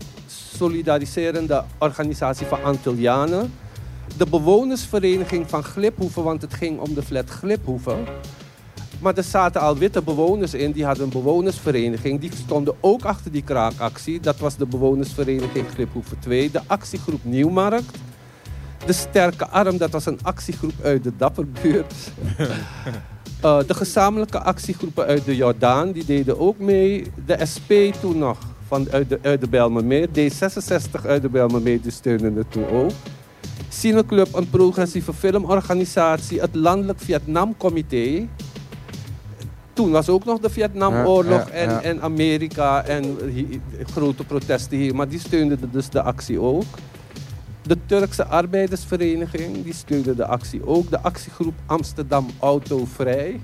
solidariserende 0.57 1.65
organisatie 1.79 2.47
van 2.47 2.63
Antillianen. 2.63 3.53
De 4.17 4.27
bewonersvereniging 4.27 5.49
van 5.51 5.65
Gliphoeven, 5.65 6.23
want 6.23 6.43
het 6.43 6.55
ging 6.55 6.79
om 6.81 6.95
de 6.95 7.03
flat 7.03 7.29
Gliphoeven. 7.31 8.05
Maar 9.03 9.17
er 9.17 9.23
zaten 9.23 9.61
al 9.61 9.77
witte 9.77 10.03
bewoners 10.03 10.55
in, 10.55 10.73
die 10.73 10.85
hadden 10.85 11.05
een 11.05 11.11
bewonersvereniging. 11.11 12.21
Die 12.21 12.31
stonden 12.35 12.75
ook 12.81 13.05
achter 13.05 13.33
die 13.33 13.43
kraakactie. 13.43 14.21
Dat 14.21 14.39
was 14.39 14.57
de 14.57 14.67
bewonersvereniging 14.67 15.67
Gliphoeven 15.75 16.19
2. 16.19 16.51
De 16.51 16.61
actiegroep 16.67 17.25
Nieuwmarkt. 17.25 17.99
De 18.87 18.93
Sterke 18.93 19.49
Arm, 19.49 19.79
dat 19.79 19.91
was 19.91 20.07
een 20.07 20.19
actiegroep 20.23 20.73
uit 20.83 21.05
de 21.05 21.13
Dapperbuurt. 21.17 21.95
Eh, 23.43 23.59
de 23.67 23.75
gezamenlijke 23.75 24.41
actiegroepen 24.41 25.07
uit 25.07 25.25
de 25.25 25.37
Jordaan, 25.37 25.93
die 25.93 26.05
deden 26.05 26.39
ook 26.39 26.59
mee. 26.59 27.05
De 27.27 27.47
SP 27.53 27.71
toen 28.01 28.19
nog, 28.19 28.39
van, 28.67 28.89
uit, 28.91 29.09
de, 29.09 29.19
uit 29.23 29.41
de 29.41 29.49
Bijlmermeer. 29.49 30.09
D66 30.09 31.07
uit 31.07 31.23
de 31.23 31.29
Bijlmermeer, 31.29 31.81
die 31.81 31.91
steunden 31.91 32.37
het 32.37 32.53
toen 32.53 32.67
ook. 32.67 32.91
Cineclub, 33.69 34.35
een 34.35 34.51
progressieve 34.51 35.13
filmorganisatie. 35.13 36.41
Het 36.41 36.55
Landelijk 36.55 37.01
Vietnamcomité. 37.01 38.29
Toen 39.73 39.91
was 39.91 40.09
ook 40.09 40.25
nog 40.25 40.39
de 40.39 40.51
Vietnamoorlog 40.51 41.49
Ja, 41.49 41.55
ja, 41.55 41.61
en, 41.61 41.71
ja. 41.71 41.83
en 41.83 42.03
Amerika 42.03 42.85
en 42.85 43.05
hi- 43.35 43.61
grote 43.93 44.25
protesten 44.25 44.77
hier. 44.79 44.95
Maar 44.95 45.09
die 45.09 45.21
steunden 45.21 45.59
dus 45.73 45.89
de 45.89 46.03
actie 46.03 46.41
ook. 46.41 46.65
De 47.63 47.77
Turkse 47.87 48.25
arbeidersvereniging 48.27 49.65
die 49.65 49.75
steunde 49.75 50.15
de 50.15 50.27
actie 50.27 50.67
ook. 50.67 50.91
De 50.91 51.01
actiegroep 51.01 51.55
Amsterdam 51.67 52.27
Autovrij. 52.41 53.41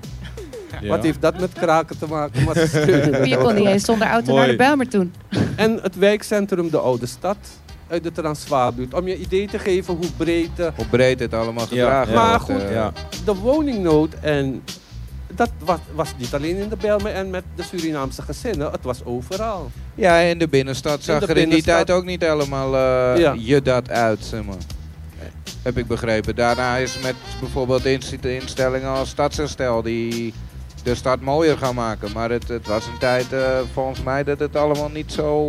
Ja. 0.81 0.89
Wat 0.89 1.03
heeft 1.03 1.21
dat 1.21 1.41
met 1.41 1.53
kraken 1.53 1.99
te 1.99 2.07
maken? 2.07 2.45
Maar 2.45 2.55
ze 2.55 3.21
Je 3.25 3.37
kon 3.43 3.55
niet 3.55 3.67
eens 3.67 3.85
zonder 3.85 4.09
auto 4.09 4.27
Mooi. 4.31 4.39
naar 4.41 4.51
de 4.51 4.57
Bijlmer 4.57 4.89
toen. 4.89 5.13
En 5.57 5.79
het 5.83 5.97
wijkcentrum 5.97 6.71
De 6.71 6.79
Oude 6.79 7.07
Stad 7.07 7.37
uit 7.89 8.03
de 8.03 8.13
Transvaalbuurt. 8.13 8.95
Om 8.95 9.09
je 9.09 9.19
idee 9.19 9.47
te 9.49 9.59
geven 9.59 9.95
hoe 9.95 10.11
breed 10.17 10.49
de, 10.57 10.71
Hoe 10.77 10.87
breed 10.87 11.21
het 11.21 11.35
allemaal 11.35 11.67
gedragen 11.67 12.15
Maar 12.15 12.41
goed, 12.41 12.63
eh. 12.63 12.73
Ja. 12.73 12.93
de 13.25 13.35
woningnood 13.35 14.15
en 14.21 14.63
dat 15.35 15.51
was, 15.59 15.79
was 15.95 16.15
niet 16.17 16.35
alleen 16.35 16.57
in 16.57 16.69
de 16.69 16.77
Bijlmer 16.77 17.13
en 17.13 17.31
met 17.31 17.45
de 17.55 17.63
Surinaamse 17.63 18.23
gezinnen. 18.23 18.71
Het 18.71 18.83
was 18.85 19.05
overal. 19.05 19.71
Ja, 19.95 20.19
in 20.19 20.39
de 20.39 20.49
binnenstad 20.49 21.03
zag 21.03 21.21
de 21.21 21.27
er 21.27 21.37
in 21.37 21.49
die 21.51 21.63
tijd 21.63 21.91
ook 21.91 22.05
niet 22.05 22.23
helemaal 22.23 22.75
eh, 22.75 23.21
Ja. 23.21 23.35
je 23.39 23.63
dat 23.63 23.91
uit, 23.91 24.25
zeg 24.25 24.45
maar. 24.45 24.57
Heb 25.63 25.79
ik 25.79 25.87
begrepen. 25.87 26.35
Daarna 26.35 26.77
is 26.77 26.99
met 27.03 27.15
bijvoorbeeld 27.41 27.85
inst- 27.85 28.25
instellingen 28.25 28.89
als 28.89 29.09
Stadsherstel 29.09 29.83
die 29.83 30.35
de 30.83 30.95
stad 30.95 31.21
mooier 31.21 31.59
gaan 31.59 31.75
maken. 31.75 32.13
Maar 32.13 32.31
het, 32.31 32.49
het 32.49 32.67
was 32.67 32.87
een 32.87 32.99
tijd 32.99 33.33
eh, 33.33 33.59
volgens 33.73 34.03
mij 34.03 34.25
dat 34.25 34.39
het 34.39 34.57
allemaal 34.57 34.89
niet 34.91 35.13
zo... 35.13 35.49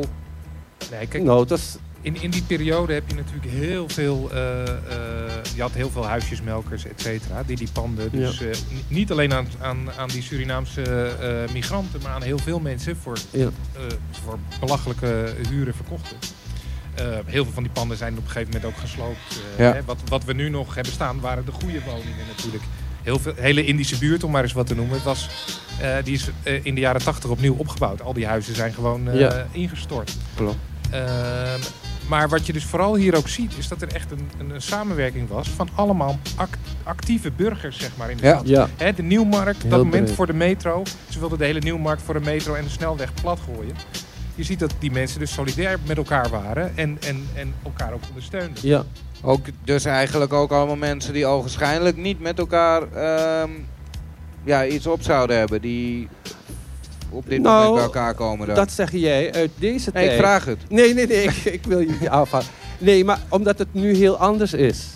Nee, 0.92 1.08
kijk, 1.08 1.24
Nou, 1.24 1.40
het 1.40 1.50
was, 1.50 1.78
in, 2.02 2.22
in 2.22 2.30
die 2.30 2.44
periode 2.44 2.94
heb 2.94 3.04
je 3.10 3.16
natuurlijk 3.16 3.48
heel 3.52 3.90
veel. 3.90 4.30
eh, 4.34 4.62
eh, 4.62 4.70
je 5.56 5.62
had 5.62 5.72
heel 5.74 5.90
veel 5.90 6.06
huisjesmelkers, 6.06 6.86
et 6.86 7.02
cetera, 7.02 7.44
die 7.44 7.56
die 7.58 7.70
panden. 7.74 8.12
Dus 8.12 8.42
eh, 8.42 8.48
ni- 8.48 8.84
niet 8.88 9.12
alleen 9.12 9.34
aan, 9.34 9.48
aan, 9.62 9.92
aan 9.98 10.08
die 10.10 10.22
Surinaamse 10.22 11.12
migranten, 11.54 12.02
maar 12.04 12.12
aan 12.12 12.22
heel 12.24 12.38
veel 12.40 12.60
mensen 12.60 12.98
voor, 12.98 13.18
ja. 13.30 13.50
voor 14.24 14.40
belachelijke 14.60 15.34
huren 15.50 15.74
verkochten. 15.76 16.18
Heel 17.26 17.44
veel 17.44 17.54
van 17.54 17.64
die 17.64 17.72
panden 17.72 17.98
zijn 17.98 18.18
op 18.18 18.24
een 18.24 18.30
gegeven 18.30 18.54
moment 18.54 18.66
ook 18.74 18.78
gesloopt. 18.80 19.42
Ja. 19.58 19.74
hè, 19.74 19.84
wat, 19.86 19.98
wat 20.06 20.24
we 20.24 20.34
nu 20.34 20.50
nog 20.50 20.76
hebben 20.76 20.94
staan 20.94 21.20
waren 21.20 21.46
de 21.46 21.52
goede 21.52 21.82
woningen 21.86 22.26
natuurlijk. 22.36 22.64
Heel 23.04 23.20
veel, 23.20 23.34
hele 23.36 23.66
Indische 23.66 23.98
buurt, 23.98 24.24
om 24.24 24.32
maar 24.32 24.44
eens 24.44 24.54
wat 24.54 24.68
te 24.68 24.76
noemen. 24.76 24.96
Het 24.96 25.04
was, 25.04 25.30
die 26.04 26.14
is 26.14 26.30
in 26.64 26.76
de 26.76 26.82
jaren 26.82 27.04
tachtig 27.04 27.30
opnieuw 27.30 27.56
opgebouwd. 27.58 28.02
Al 28.02 28.14
die 28.14 28.26
huizen 28.28 28.56
zijn 28.56 28.74
gewoon 28.74 29.18
Ja. 29.18 29.48
ingestort. 29.52 30.18
Klopt. 30.36 30.58
Ehm, 30.92 31.60
maar 32.10 32.30
wat 32.30 32.46
je 32.46 32.54
dus 32.54 32.66
vooral 32.66 32.96
hier 32.96 33.16
ook 33.16 33.28
ziet, 33.28 33.54
is 33.58 33.68
dat 33.68 33.82
er 33.82 33.88
echt 33.94 34.12
een, 34.12 34.30
een, 34.40 34.50
een 34.50 34.62
samenwerking 34.62 35.30
was 35.30 35.50
van 35.50 35.70
allemaal 35.76 36.20
act- 36.36 36.58
actieve 36.84 37.32
burgers, 37.32 37.78
zeg 37.80 37.92
maar, 37.98 38.12
in 38.12 38.18
de 38.18 38.24
Ja. 38.24 38.34
stad. 38.34 38.48
Ja. 38.48 38.68
Hè, 38.78 38.94
de 38.94 39.04
Nieuwmarkt, 39.04 39.62
Heel 39.62 39.70
dat 39.72 39.84
moment 39.84 40.04
breed. 40.04 40.16
voor 40.16 40.28
de 40.28 40.34
metro. 40.34 40.84
Ze 41.10 41.20
wilden 41.20 41.38
de 41.38 41.46
hele 41.46 41.60
Nieuwmarkt 41.60 42.02
voor 42.02 42.14
de 42.14 42.20
metro 42.20 42.54
en 42.54 42.64
de 42.64 42.70
snelweg 42.70 43.14
plat 43.22 43.40
gooien. 43.54 43.76
Je 44.36 44.44
ziet 44.44 44.60
dat 44.60 44.74
die 44.80 44.92
mensen 44.92 45.20
dus 45.20 45.34
solidair 45.34 45.78
met 45.88 45.98
elkaar 45.98 46.30
waren 46.30 46.78
en, 46.78 46.98
en, 47.08 47.28
en 47.34 47.54
elkaar 47.64 47.94
ook 47.94 48.02
ondersteunden. 48.10 48.68
ja. 48.68 48.84
Ook, 49.22 49.46
dus 49.64 49.86
eigenlijk 49.86 50.34
ook 50.34 50.52
allemaal 50.52 50.76
mensen 50.76 51.14
die 51.14 51.26
ogenschijnlijk 51.26 51.98
niet 51.98 52.20
met 52.20 52.40
elkaar 52.40 52.82
ehm, 52.92 53.50
ja, 54.44 54.66
iets 54.66 54.88
op 54.88 55.02
zouden 55.02 55.38
hebben. 55.38 55.62
Die 55.62 56.08
op 57.10 57.30
dit 57.30 57.42
Nou, 57.42 57.56
moment 57.56 57.74
bij 57.76 57.84
elkaar 57.84 58.14
komen 58.14 58.48
dan. 58.48 58.56
Dat 58.56 58.72
zeg 58.72 58.92
jij 58.92 59.34
uit 59.34 59.52
deze 59.56 59.92
tijd. 59.92 60.12
ik 60.12 60.18
vraag 60.18 60.46
het. 60.46 60.58
Nee, 60.70 60.94
nee, 60.94 61.08
nee, 61.08 61.24
ik, 61.24 61.36
ik 61.46 61.66
wil 61.66 61.80
je 61.80 61.98
niet 62.00 62.10
afhalen. 62.10 62.48
Nee, 62.78 63.06
maar 63.06 63.20
omdat 63.30 63.58
het 63.58 63.74
nu 63.74 63.96
heel 63.96 64.18
anders 64.18 64.54
is. 64.54 64.88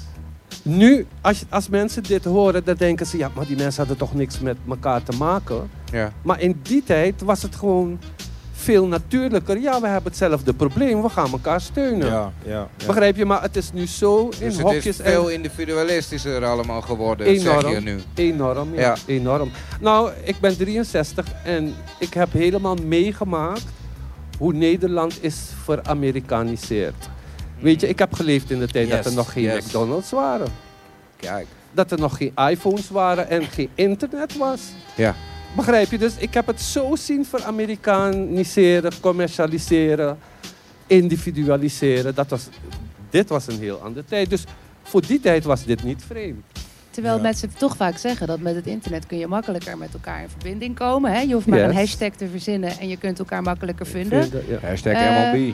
Nu, 0.62 1.06
als, 1.22 1.44
als 1.50 1.70
mensen 1.70 2.04
dit 2.04 2.24
horen, 2.24 2.64
dan 2.64 2.76
denken 2.76 3.06
ze... 3.06 3.18
ja, 3.18 3.32
maar 3.36 3.46
die 3.48 3.58
mensen 3.58 3.78
hadden 3.80 3.98
toch 3.98 4.14
niks 4.14 4.40
met 4.40 4.58
elkaar 4.70 5.04
te 5.04 5.18
maken. 5.18 5.70
Ja. 5.92 6.12
Maar 6.22 6.42
in 6.42 6.60
die 6.64 6.84
tijd 6.84 7.22
was 7.22 7.42
het 7.42 7.56
gewoon 7.56 8.00
veel 8.64 8.88
natuurlijker. 8.88 9.60
Ja, 9.60 9.82
we 9.82 9.88
hebben 9.88 10.12
hetzelfde 10.12 10.54
probleem, 10.54 11.02
we 11.02 11.10
gaan 11.10 11.32
elkaar 11.32 11.62
steunen. 11.62 12.08
Ja, 12.08 12.32
ja, 12.46 12.68
ja. 12.78 12.86
Begrijp 12.88 13.16
je? 13.16 13.26
Maar 13.26 13.42
het 13.42 13.56
is 13.56 13.72
nu 13.74 13.88
zo 13.88 14.24
in 14.24 14.30
Dus 14.40 14.54
het 14.54 14.62
hokjes 14.66 14.86
is 14.86 14.96
veel 15.06 15.28
en 15.30 15.34
individualistischer 15.34 16.46
allemaal 16.46 16.82
geworden, 16.82 17.40
zeg 17.40 17.62
je 17.62 17.68
Enorm. 17.68 17.84
nu. 17.84 18.00
enorm. 18.16 18.74
Ja, 18.74 18.82
Ja. 18.82 18.96
enorm. 19.06 19.52
Nou, 19.80 20.12
ik 20.24 20.36
ben 20.40 20.58
63 20.58 21.26
en 21.44 21.74
ik 22.00 22.14
heb 22.14 22.32
helemaal 22.34 22.76
meegemaakt 22.86 23.64
hoe 24.38 24.54
Nederland 24.54 25.24
is 25.24 25.38
veramerikaniseerd. 25.64 27.10
Weet 27.60 27.82
je, 27.82 27.88
ik 27.88 28.00
heb 28.00 28.14
geleefd 28.14 28.52
in 28.52 28.60
de 28.60 28.68
tijd 28.68 28.90
dat 28.90 29.06
er 29.06 29.14
nog 29.14 29.32
geen 29.32 29.44
yes. 29.44 29.66
McDonald's 29.66 30.12
waren. 30.12 30.48
Kijk. 31.16 31.48
Dat 31.72 31.92
er 31.92 32.00
nog 32.00 32.18
geen 32.18 32.32
iPhones 32.50 32.90
waren 32.90 33.30
en 33.30 33.44
geen 33.44 33.70
internet 33.76 34.38
was. 34.38 34.62
Ja. 34.96 35.16
Begrijp 35.56 35.92
je? 35.92 35.98
Dus 35.98 36.14
ik 36.18 36.34
heb 36.34 36.48
het 36.48 36.62
zo 36.62 36.96
zien 36.96 37.26
veramerikaniseren, 37.26 38.92
commercialiseren, 39.00 40.18
individualiseren. 40.88 42.16
Dat 42.16 42.30
was, 42.30 42.48
dit 43.10 43.30
was 43.30 43.48
een 43.48 43.60
heel 43.60 43.80
andere 43.82 44.06
tijd. 44.06 44.30
Dus 44.30 44.44
voor 44.84 45.02
die 45.08 45.20
tijd 45.20 45.44
was 45.44 45.64
dit 45.66 45.84
niet 45.84 46.04
vreemd. 46.08 46.44
Terwijl 46.90 47.16
Ja. 47.16 47.22
mensen 47.22 47.50
toch 47.58 47.76
vaak 47.76 47.98
zeggen 47.98 48.28
dat 48.28 48.40
met 48.40 48.56
het 48.56 48.68
internet 48.68 49.06
kun 49.06 49.18
je 49.18 49.28
makkelijker 49.28 49.78
met 49.78 49.94
elkaar 49.94 50.22
in 50.22 50.30
verbinding 50.30 50.76
komen. 50.76 51.12
Hè? 51.12 51.20
Je 51.20 51.34
hoeft 51.34 51.46
maar 51.48 51.60
Yes. 51.60 51.68
een 51.70 51.76
hashtag 51.76 52.10
te 52.10 52.28
verzinnen 52.28 52.80
en 52.80 52.88
je 52.88 52.98
kunt 52.98 53.20
elkaar 53.20 53.42
makkelijker 53.42 53.86
vinden. 53.86 54.24
Vind- 54.30 54.44
ja. 54.48 54.68
Hashtag 54.68 54.94
Eh, 54.94 55.32
MLB. 55.34 55.54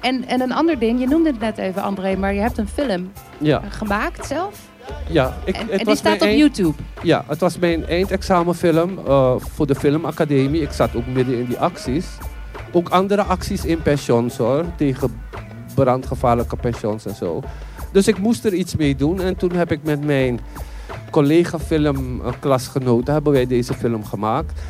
En, 0.00 0.24
en 0.26 0.40
een 0.40 0.52
ander 0.52 0.78
ding, 0.78 1.00
je 1.00 1.06
noemde 1.06 1.30
het 1.30 1.40
net 1.40 1.58
even 1.58 1.82
André, 1.82 2.16
maar 2.16 2.34
je 2.34 2.40
hebt 2.40 2.58
een 2.58 2.68
film 2.68 3.12
Ja, 3.38 3.62
gemaakt 3.68 4.26
zelf. 4.26 4.60
Ja. 5.08 5.34
Ik, 5.44 5.54
En, 5.56 5.66
het 5.68 5.80
en 5.80 5.84
die 5.86 5.96
staat 5.96 6.14
op 6.14 6.20
eind- 6.20 6.38
YouTube. 6.38 6.82
Ja, 7.02 7.24
het 7.28 7.40
was 7.40 7.58
mijn 7.58 7.86
eindexamenfilm 7.86 8.98
eh, 9.06 9.34
voor 9.38 9.66
de 9.66 9.74
filmacademie. 9.74 10.60
Ik 10.62 10.70
zat 10.72 10.94
ook 10.96 11.06
midden 11.06 11.38
in 11.38 11.44
die 11.46 11.58
acties. 11.58 12.06
Ook 12.72 12.88
andere 12.88 13.22
acties 13.22 13.64
in 13.64 13.82
pensions 13.82 14.36
hoor, 14.36 14.64
tegen 14.76 15.20
brandgevaarlijke 15.74 16.56
pensions 16.56 17.06
en 17.06 17.14
zo. 17.14 17.42
Dus 17.92 18.08
ik 18.08 18.18
moest 18.18 18.44
er 18.44 18.54
iets 18.54 18.76
mee 18.76 18.96
doen 18.96 19.20
en 19.20 19.36
toen 19.36 19.52
heb 19.52 19.72
ik 19.72 19.82
met 19.82 20.04
mijn 20.04 20.40
collega 21.10 21.58
filmklasgenoten 21.58 23.12
hebben 23.14 23.32
wij 23.32 23.46
deze 23.46 23.74
film 23.74 24.04
gemaakt. 24.04 24.60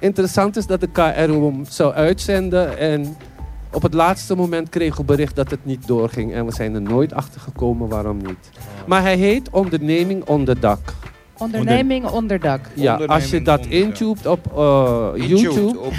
Interessant 0.00 0.56
is 0.56 0.66
dat 0.66 0.80
de 0.80 0.88
KRO 0.92 1.46
hem 1.50 1.64
zou 1.68 1.92
uitzenden 1.94 2.78
en 2.78 3.16
op 3.76 3.82
het 3.82 3.94
laatste 3.94 4.34
moment 4.34 4.68
kregen 4.68 4.96
we 4.96 5.04
bericht 5.04 5.36
dat 5.36 5.50
het 5.50 5.64
niet 5.64 5.86
doorging 5.86 6.32
en 6.34 6.46
we 6.46 6.52
zijn 6.52 6.74
er 6.74 6.82
nooit 6.82 7.12
achter 7.12 7.40
gekomen 7.40 7.88
waarom 7.88 8.16
niet. 8.16 8.50
Maar 8.86 9.02
hij 9.02 9.16
heet 9.16 9.50
Onderneming 9.50 10.24
onder 10.24 10.60
dak. 10.60 10.94
Onderneming 11.38 12.06
onderdak. 12.06 12.60
Ja, 12.74 12.94
als 12.94 13.30
je 13.30 13.42
dat 13.42 13.66
intubt 13.66 14.26
op 14.26 14.46
eh, 14.56 15.28
YouTube, 15.28 15.78
Op, 15.78 15.92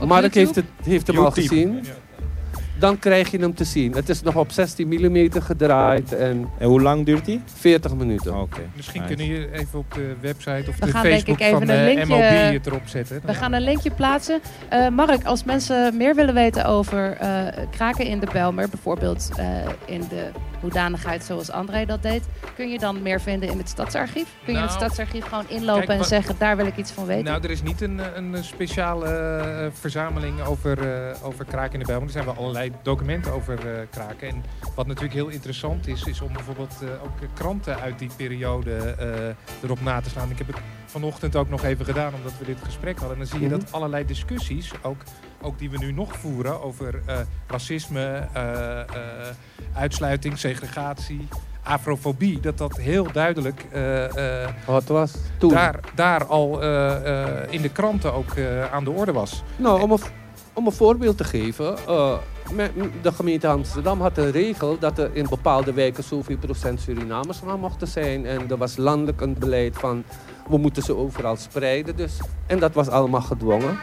Op 0.00 0.08
Mark 0.08 0.34
YouTube? 0.34 0.38
heeft, 0.38 0.54
het, 0.54 0.64
heeft 0.82 1.06
hem 1.06 1.16
al 1.18 1.22
YouTube. 1.34 1.48
gezien, 1.48 1.80
dan 2.78 2.98
krijg 2.98 3.30
je 3.30 3.38
hem 3.38 3.54
te 3.54 3.64
zien. 3.64 3.92
Het 3.94 4.08
is 4.08 4.22
nog 4.22 4.36
op 4.36 4.50
16 4.50 4.88
mm 4.88 5.30
gedraaid 5.42 6.12
en 6.12 6.48
En 6.58 6.68
hoe 6.68 6.80
lang 6.82 7.04
duurt 7.06 7.24
die? 7.24 7.40
40 7.54 7.94
minuten. 7.94 8.40
Oké. 8.40 8.60
Misschien 8.76 9.02
Nice. 9.02 9.14
kunnen 9.14 9.34
je 9.34 9.52
even 9.52 9.78
op 9.78 9.94
de 9.94 10.14
website 10.20 10.64
of 10.70 10.78
We 10.78 10.84
de 10.86 10.90
gaan 10.90 11.02
denk 11.02 11.14
Facebook 11.14 11.38
ik 11.40 11.46
even 11.46 11.58
van 11.58 11.68
een 11.68 11.76
eh, 11.88 11.94
linkje- 11.94 12.14
het 12.24 12.66
erop 12.66 12.82
zetten. 12.84 13.20
We 13.24 13.34
gaan 13.34 13.52
een 13.52 13.62
linkje 13.62 13.90
plaatsen. 13.90 14.40
Eh, 14.68 14.88
Mark, 14.88 15.24
als 15.24 15.44
mensen 15.44 15.96
meer 15.96 16.14
willen 16.14 16.34
weten 16.34 16.64
over 16.64 17.12
eh, 17.16 17.46
kraken 17.70 18.06
in 18.06 18.20
de 18.20 18.28
Belmer, 18.32 18.68
bijvoorbeeld 18.68 19.30
eh, 19.36 19.46
in 19.84 20.00
de 20.08 20.30
hoedanigheid 20.60 21.24
zoals 21.24 21.50
André 21.50 21.84
dat 21.84 22.02
deed, 22.02 22.22
kun 22.56 22.68
je 22.70 22.78
dan 22.78 23.02
meer 23.02 23.20
vinden 23.20 23.48
in 23.50 23.58
het 23.58 23.68
stadsarchief? 23.68 24.26
Kun 24.44 24.52
je 24.52 24.58
in 24.60 24.66
het 24.66 24.78
Nou, 24.78 24.84
stadsarchief 24.84 25.24
gewoon 25.24 25.44
inlopen 25.48 25.86
kijk, 25.86 25.98
en 25.98 26.04
zeggen, 26.04 26.34
daar 26.38 26.56
wil 26.56 26.66
ik 26.66 26.76
iets 26.76 26.90
van 26.90 27.06
weten? 27.06 27.24
Nou, 27.24 27.42
er 27.42 27.50
is 27.50 27.62
niet 27.62 27.80
een, 27.80 28.00
een 28.14 28.44
speciale 28.44 29.70
verzameling 29.72 30.40
over, 30.42 30.78
eh, 31.10 31.26
over 31.26 31.44
kraken 31.44 31.72
in 31.72 31.78
de 31.78 31.84
Bijlmer. 31.84 32.06
Er 32.06 32.12
zijn 32.12 32.24
wel 32.24 32.34
allerlei 32.36 32.65
documenten 32.82 33.32
over 33.32 33.58
eh, 33.58 33.86
kraken. 33.90 34.28
En 34.28 34.44
wat 34.74 34.86
natuurlijk 34.86 35.14
heel 35.14 35.28
interessant 35.28 35.86
is, 35.86 36.02
is 36.02 36.20
om 36.20 36.32
bijvoorbeeld 36.32 36.74
eh, 36.82 36.88
ook 36.88 37.28
kranten 37.34 37.80
uit 37.80 37.98
die 37.98 38.10
periode 38.16 38.76
eh, 38.76 39.62
erop 39.64 39.80
na 39.80 40.00
te 40.00 40.10
slaan. 40.10 40.30
Ik 40.30 40.38
heb 40.38 40.46
het 40.46 40.56
vanochtend 40.86 41.36
ook 41.36 41.48
nog 41.48 41.64
even 41.64 41.84
gedaan, 41.84 42.14
omdat 42.14 42.32
we 42.38 42.44
dit 42.44 42.58
gesprek 42.64 42.98
hadden. 42.98 43.12
En 43.18 43.18
dan 43.18 43.26
zie 43.26 43.40
je 43.40 43.46
Mhm. 43.48 43.58
dat 43.60 43.72
allerlei 43.72 44.04
discussies, 44.06 44.72
ook, 44.82 45.00
ook 45.40 45.58
die 45.58 45.70
we 45.70 45.78
nu 45.78 45.92
nog 45.92 46.16
voeren, 46.16 46.62
over 46.62 47.02
racisme, 47.46 48.28
uitsluiting, 49.72 50.38
segregatie, 50.38 51.28
afrofobie, 51.62 52.40
dat 52.40 52.58
dat 52.58 52.76
heel 52.76 53.12
duidelijk 53.12 53.66
Wat 54.66 54.84
was 54.84 55.14
toen? 55.38 55.50
daar, 55.50 55.80
daar 55.94 56.24
al 56.24 56.52
in 57.50 57.62
de 57.62 57.70
kranten 57.72 58.12
ook 58.12 58.38
aan 58.72 58.84
de 58.84 58.90
orde 58.90 59.12
was. 59.12 59.42
Nou, 59.56 59.82
om 59.82 59.90
een, 59.90 60.00
om 60.56 60.66
een 60.66 60.72
voorbeeld 60.72 61.16
te 61.16 61.24
geven. 61.24 61.76
eh, 61.86 62.14
de 63.02 63.12
gemeente 63.12 63.46
Amsterdam 63.48 64.00
had 64.00 64.18
een 64.18 64.30
regel 64.30 64.78
dat 64.78 64.98
er 64.98 65.10
in 65.12 65.26
bepaalde 65.30 65.72
wijken 65.72 66.04
zoveel 66.04 66.36
procent 66.36 66.80
Surinamers 66.80 67.40
aan 67.46 67.60
mochten 67.60 67.88
zijn. 67.88 68.26
En 68.26 68.50
er 68.50 68.56
was 68.56 68.76
landelijk 68.76 69.20
een 69.20 69.36
beleid 69.38 69.76
van 69.76 70.04
we 70.48 70.58
moeten 70.58 70.82
ze 70.82 70.96
overal 70.96 71.36
spreiden. 71.36 71.96
Dus, 71.96 72.18
en 72.46 72.58
dat 72.58 72.74
was 72.74 72.88
allemaal 72.88 73.20
gedwongen. 73.20 73.78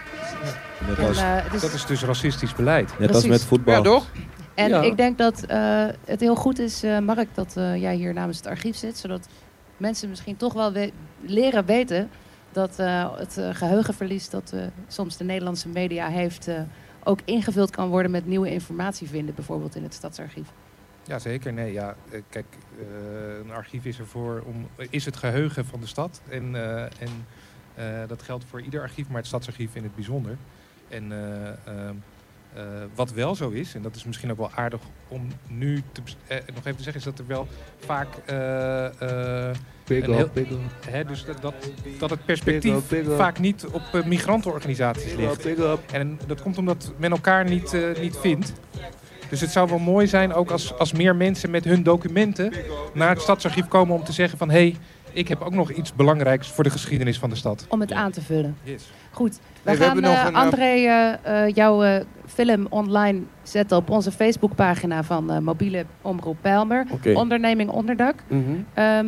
Net 0.88 0.98
En, 0.98 1.08
als, 1.08 1.18
eh, 1.18 1.52
Dat 1.62 1.74
is 1.74 1.86
dus 1.86 2.04
racistisch 2.04 2.54
beleid. 2.54 3.00
net 3.00 3.14
als 3.16 3.26
met 3.28 3.44
voetbal. 3.44 3.74
ja, 3.76 3.82
toch? 3.82 4.06
En 4.54 4.70
Ja. 4.70 4.82
ik 4.82 4.98
denk 4.98 5.18
dat 5.18 5.44
eh, 5.44 5.86
het 6.06 6.20
heel 6.20 6.36
goed 6.36 6.60
is, 6.60 6.84
Mark, 7.04 7.28
dat 7.34 7.54
eh, 7.58 7.82
jij 7.82 7.96
hier 7.96 8.14
namens 8.14 8.38
het 8.38 8.48
archief 8.48 8.76
zit. 8.76 8.98
Zodat 8.98 9.28
mensen 9.78 10.10
misschien 10.10 10.38
toch 10.38 10.54
wel 10.54 10.72
we- 10.72 10.92
leren 11.22 11.66
weten 11.66 12.10
dat 12.54 12.80
eh, 12.80 13.18
het 13.18 13.38
eh, 13.38 13.50
geheugenverlies 13.54 14.30
dat 14.30 14.52
eh, 14.52 14.62
soms 14.88 15.18
de 15.18 15.24
Nederlandse 15.24 15.68
media 15.68 16.08
heeft... 16.08 16.50
ook 17.04 17.20
ingevuld 17.26 17.70
kan 17.70 17.90
worden 17.90 18.12
met 18.12 18.26
nieuwe 18.26 18.52
informatie 18.52 19.08
vinden, 19.08 19.36
bijvoorbeeld 19.36 19.76
in 19.76 19.84
het 19.84 19.94
stadsarchief. 19.94 20.48
Ja, 21.04 21.20
zeker. 21.20 21.54
Nee, 21.54 21.74
ja. 21.74 21.96
Kijk, 22.30 22.46
een 23.44 23.52
archief 23.52 23.86
is 23.86 24.00
ervoor 24.00 24.44
om. 24.46 24.68
is 24.90 25.06
het 25.06 25.18
geheugen 25.18 25.66
van 25.66 25.80
de 25.80 25.88
stad. 25.88 26.22
En, 26.30 26.56
en 27.00 27.26
dat 28.08 28.22
geldt 28.22 28.46
voor 28.46 28.62
ieder 28.62 28.82
archief, 28.82 29.08
maar 29.08 29.18
het 29.18 29.28
stadsarchief 29.28 29.76
in 29.76 29.84
het 29.84 29.96
bijzonder. 29.96 30.38
En 30.90 31.12
eh, 32.56 32.64
wat 32.96 33.12
wel 33.12 33.36
zo 33.36 33.50
is, 33.50 33.76
en 33.76 33.82
dat 33.82 33.96
is 33.96 34.04
misschien 34.04 34.32
ook 34.32 34.38
wel 34.38 34.52
aardig 34.56 34.80
om 35.08 35.28
nu 35.48 35.84
te, 35.92 36.02
eh, 36.28 36.38
nog 36.38 36.58
even 36.58 36.76
te 36.76 36.84
zeggen, 36.84 37.02
is 37.02 37.04
dat 37.04 37.20
er 37.20 37.28
wel 37.28 37.48
vaak. 37.86 38.08
Big 39.86 40.04
Een 40.04 40.14
heel- 40.14 40.20
up, 40.20 40.34
big 40.34 40.50
up, 40.50 40.60
hè, 40.90 41.06
dus 41.06 41.26
dat, 41.26 41.42
dat, 41.42 41.54
dat 42.00 42.10
het 42.10 42.26
perspectief 42.26 42.88
Big 42.88 43.06
up, 43.06 43.16
vaak 43.16 43.40
niet 43.40 43.66
op 43.66 44.04
migrantenorganisaties 44.06 45.14
ligt. 45.14 45.48
En 45.92 46.20
dat 46.28 46.42
komt 46.42 46.58
omdat 46.58 46.92
men 46.98 47.12
elkaar 47.12 47.46
niet, 47.46 47.78
niet 48.00 48.18
vindt. 48.18 48.54
Dus 49.30 49.42
het 49.42 49.52
zou 49.52 49.70
wel 49.70 49.80
mooi 49.80 50.08
zijn, 50.08 50.34
ook 50.34 50.52
als, 50.52 50.78
als 50.78 50.92
meer 50.92 51.16
mensen 51.16 51.50
met 51.50 51.64
hun 51.64 51.84
documenten 51.84 52.54
naar 52.94 53.10
het 53.10 53.22
stadsarchief 53.22 53.68
komen 53.68 53.96
om 53.96 54.04
te 54.04 54.12
zeggen 54.12 54.38
van 54.38 54.50
hé, 54.50 54.56
hey, 54.56 54.76
ik 55.14 55.28
heb 55.28 55.42
ook 55.42 55.54
nog 55.54 55.72
iets 55.72 55.94
belangrijks 55.94 56.48
voor 56.52 56.64
de 56.64 56.70
geschiedenis 56.70 57.20
van 57.20 57.30
de 57.30 57.36
stad. 57.36 57.66
Om 57.70 57.80
het 57.80 57.92
aan 57.92 58.12
te 58.12 58.22
vullen. 58.22 58.58
Yes. 58.64 58.92
Goed, 59.12 59.36
we 59.36 59.40
Nee, 59.70 59.78
we 59.78 59.84
gaan 59.84 60.04
eh, 60.04 60.24
een, 60.26 60.34
eh, 60.34 60.42
André 60.42 60.64
eh, 61.24 61.50
jouw 61.56 61.84
eh, 61.84 62.02
film 62.26 62.66
online 62.70 63.22
zetten 63.44 63.78
op 63.78 63.90
onze 63.90 64.12
Facebookpagina 64.12 65.04
van 65.04 65.32
eh, 65.32 65.38
Mobiele 65.38 65.86
Omroep 66.02 66.38
Bijlmer. 66.42 66.86
Oké. 66.92 67.14
Onderneming 67.14 67.70
Onderdak. 67.70 68.16
Mhm. 68.28 68.42
Ehm, 68.74 69.08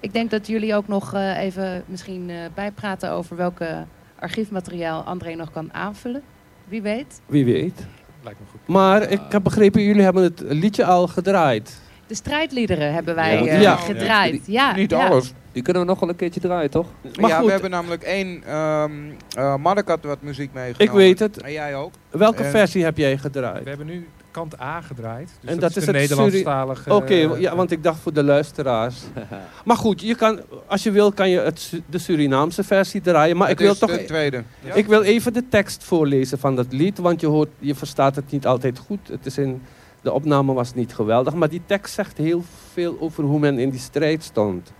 ik 0.00 0.12
denk 0.12 0.30
dat 0.30 0.46
jullie 0.46 0.74
ook 0.74 0.88
nog 0.88 1.14
eh, 1.14 1.38
even 1.38 1.82
misschien 1.86 2.30
eh, 2.30 2.36
bijpraten 2.54 3.10
over 3.10 3.36
welke 3.36 3.84
archiefmateriaal 4.18 5.02
André 5.02 5.34
nog 5.34 5.50
kan 5.50 5.72
aanvullen. 5.74 6.22
Wie 6.68 6.82
weet. 6.82 7.20
Wie 7.26 7.44
weet. 7.44 7.86
Lijkt 8.22 8.40
me 8.40 8.46
goed. 8.50 8.60
Maar 8.66 9.02
ik 9.02 9.20
heb 9.28 9.42
begrepen, 9.42 9.82
jullie 9.82 10.02
hebben 10.02 10.22
het 10.22 10.40
liedje 10.46 10.84
al 10.84 11.06
gedraaid. 11.06 11.80
De 12.10 12.16
strijdliederen 12.16 12.92
hebben 12.92 13.14
wij 13.14 13.42
Ja, 13.42 13.46
eh, 13.46 13.60
ja. 13.60 13.76
gedraaid. 13.76 14.42
Ja, 14.46 14.74
Niet 14.74 14.90
ja. 14.90 15.06
alles. 15.06 15.32
Die 15.52 15.62
kunnen 15.62 15.82
we 15.82 15.88
nog 15.88 16.00
wel 16.00 16.08
een 16.08 16.16
keertje 16.16 16.40
draaien, 16.40 16.70
toch? 16.70 16.86
Maar 17.20 17.30
ja, 17.30 17.36
goed. 17.36 17.46
we 17.46 17.52
hebben 17.52 17.70
namelijk 17.70 18.02
één... 18.02 18.42
ehm 18.46 18.90
eh 19.36 19.56
Mark 19.56 19.88
had 19.88 19.98
wat 20.02 20.22
muziek 20.22 20.52
meegenomen. 20.52 20.86
Ik 20.86 20.90
weet 20.90 21.18
het. 21.18 21.42
En 21.42 21.52
jij 21.52 21.76
ook. 21.76 21.92
Welke 22.10 22.44
versie 22.44 22.84
heb 22.84 22.96
jij 22.96 23.18
gedraaid? 23.18 23.62
We 23.62 23.68
hebben 23.68 23.86
nu 23.86 24.08
kant 24.30 24.60
A 24.60 24.80
gedraaid. 24.80 25.30
Dus 25.40 25.50
En 25.50 25.58
dat, 25.58 25.60
dat 25.60 25.70
is 25.70 25.76
is 25.76 25.84
de 25.84 25.90
het 25.90 26.00
Nederlandstalige... 26.00 26.94
Oké, 26.94 27.14
eh, 27.14 27.40
ja, 27.40 27.56
want 27.56 27.70
ik 27.70 27.82
dacht 27.82 28.00
voor 28.00 28.12
de 28.12 28.22
luisteraars. 28.22 28.96
Maar 29.64 29.76
goed, 29.76 30.00
je 30.00 30.14
kan, 30.14 30.40
als 30.66 30.82
je 30.82 30.90
wil 30.90 31.12
kan 31.12 31.30
je 31.30 31.40
het, 31.40 31.72
de 31.86 31.98
Surinaamse 31.98 32.64
versie 32.64 33.00
draaien. 33.00 33.36
Maar 33.36 33.50
ik 33.50 33.58
Het 33.58 33.62
wil 33.62 33.72
is 33.72 33.78
toch... 33.78 33.90
de 33.98 34.04
tweede. 34.04 34.42
Ja? 34.60 34.74
Ik 34.74 34.86
wil 34.86 35.02
even 35.02 35.32
de 35.32 35.48
tekst 35.48 35.84
voorlezen 35.84 36.38
van 36.38 36.56
dat 36.56 36.66
lied, 36.70 36.98
want 36.98 37.20
je, 37.20 37.26
hoort, 37.26 37.48
je 37.58 37.74
verstaat 37.74 38.16
het 38.16 38.30
niet 38.30 38.46
altijd 38.46 38.78
goed. 38.78 39.08
Het 39.08 39.26
is 39.26 39.38
in, 39.38 39.62
de 40.02 40.12
opname 40.12 40.52
was 40.52 40.74
niet 40.74 40.94
geweldig, 40.94 41.34
maar 41.34 41.48
die 41.48 41.62
tekst 41.66 41.94
zegt 41.94 42.16
heel 42.16 42.42
veel 42.72 42.96
over 43.00 43.24
hoe 43.24 43.38
men 43.38 43.58
in 43.58 43.70
die 43.70 43.80
strijd 43.80 44.22
stond. 44.22 44.72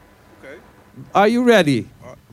Are 1.10 1.30
you 1.30 1.46
ready? 1.46 1.84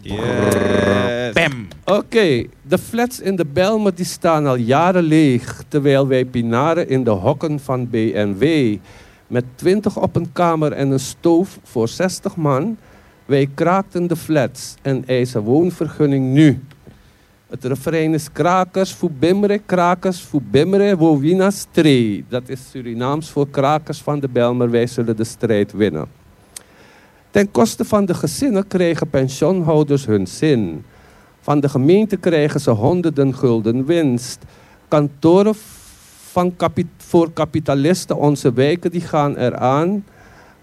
Yes. 0.02 1.34
Bam! 1.34 1.68
Oké, 1.86 2.46
de 2.62 2.78
flats 2.78 3.20
in 3.20 3.36
de 3.36 3.46
Belmer 3.46 3.96
die 3.96 4.06
staan 4.06 4.46
al 4.46 4.56
jaren 4.56 5.04
leeg, 5.04 5.64
terwijl 5.68 6.08
wij 6.08 6.26
pinaren 6.26 6.90
in 6.90 7.04
de 7.04 7.10
hokken 7.10 7.60
van 7.60 7.90
BNW. 7.90 8.76
Met 9.28 9.46
20 9.56 9.98
op 9.98 10.16
een 10.16 10.32
kamer 10.32 10.72
en 10.72 10.92
een 10.92 11.00
stoof 11.00 11.60
voor 11.64 11.88
60 11.88 12.36
man. 12.36 12.78
Wij 13.26 13.50
kraakten 13.54 14.08
de 14.08 14.16
flats 14.16 14.76
en 14.82 15.04
eisen 15.08 15.42
woonvergunning 15.42 16.34
nu. 16.34 16.60
Het 17.48 17.64
refrein 17.64 18.14
is 18.14 18.32
krakers 18.32 18.94
voor 18.94 19.12
bimmere, 19.12 19.58
krakers 19.66 20.22
voor 20.22 20.42
bimmere, 20.42 20.98
wo 20.98 21.20
wina 21.20 21.52
stree. 21.52 22.26
Dat 22.30 22.50
is 22.50 22.60
Surinaams 22.70 23.30
voor 23.30 23.50
krakers 23.50 24.02
van 24.02 24.20
de 24.20 24.28
Belmer, 24.28 24.70
wij 24.70 24.88
zullen 24.88 25.16
de 25.16 25.24
strijd 25.24 25.72
winnen. 25.72 26.06
Ten 27.32 27.52
koste 27.52 27.86
van 27.86 28.06
de 28.06 28.14
gezinnen 28.14 28.68
kregen 28.68 29.10
pensioenhouders 29.10 30.06
hun 30.06 30.28
zin. 30.28 30.84
Van 31.42 31.60
de 31.60 31.70
gemeente 31.70 32.18
krijgen 32.18 32.60
ze 32.60 32.70
honderden 32.70 33.36
gulden 33.36 33.86
winst. 33.86 34.44
Kantoren 34.88 35.56
van 36.32 36.56
voor 36.98 37.32
kapitalisten, 37.32 38.18
onze 38.18 38.54
wijken, 38.54 38.92
die 38.92 39.02
gaan 39.02 39.38
eraan. 39.38 40.06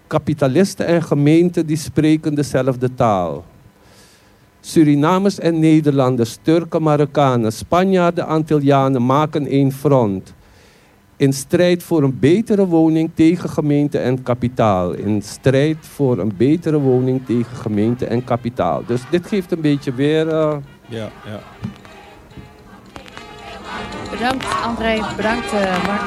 Kapitalisten 0.07 0.85
en 0.85 1.03
gemeenten 1.03 1.65
die 1.65 1.77
spreken 1.77 2.35
dezelfde 2.35 2.93
taal. 2.93 3.45
Surinamers 4.67 5.39
en 5.39 5.59
Nederlanders, 5.59 6.37
Turken, 6.41 6.81
Marokkanen, 6.81 7.51
Spanjaarden, 7.53 8.25
Antillianen 8.27 9.05
maken 9.05 9.45
één 9.47 9.71
front. 9.71 10.33
In 11.17 11.33
strijd 11.33 11.83
voor 11.83 12.03
een 12.03 12.19
betere 12.19 12.65
woning 12.67 13.11
tegen 13.13 13.49
gemeente 13.49 13.97
en 13.97 14.23
kapitaal. 14.23 14.91
In 14.93 15.21
strijd 15.21 15.77
voor 15.81 16.17
een 16.19 16.33
betere 16.37 16.79
woning 16.79 17.25
tegen 17.25 17.57
gemeente 17.57 18.05
en 18.05 18.23
kapitaal. 18.23 18.83
Dus 18.85 19.01
dit 19.09 19.27
geeft 19.27 19.51
een 19.51 19.61
beetje 19.61 19.93
weer. 19.93 20.27
eh, 20.29 20.55
Ja, 20.87 21.09
ja. 21.25 21.39
Bedankt 24.11 24.45
André, 24.63 25.01
bedankt 25.15 25.51
eh, 25.53 25.87
Mark. 25.87 26.01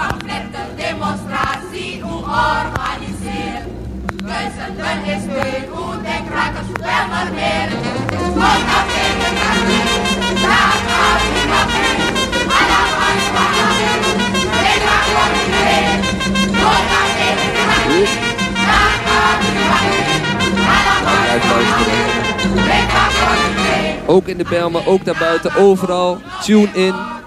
Pamfletten, 0.00 0.76
demonstratie, 0.76 2.00
hoe 2.02 2.22
organiseer. 2.22 3.62
Duizenden 4.24 5.04
is 5.04 5.22
steun, 5.22 5.64
hoe 5.70 6.02
de 6.02 6.16
krakers 6.30 6.66
wel 6.80 7.06
maar 7.10 7.30
meer. 7.34 7.68
Wat 8.34 8.60
dat 8.68 8.86
tegen 8.92 9.34
daar 10.42 10.76
gaat 10.86 11.20
die 11.32 11.44
café. 11.50 11.86
Allemaal 12.58 13.16
spannend, 13.26 14.04
ik 14.72 14.80
ga 14.86 14.98
gewoon 15.06 15.32
niet 15.36 15.50
meer. 15.56 15.98
Wat 16.62 16.84
dat 16.90 17.08
tegen 17.16 17.52
daar 18.66 18.96
gaat 19.06 19.40
die 19.40 19.54
café. 19.68 19.98
Allemaal 20.76 21.40
spannend, 21.40 22.24
ik 22.24 22.29
Ook 24.06 24.26
in 24.26 24.38
de 24.38 24.44
Belmen, 24.48 24.86
ook 24.86 25.04
daarbuiten, 25.04 25.54
overal. 25.56 26.18
Tune 26.42 26.68
in. 26.72 27.19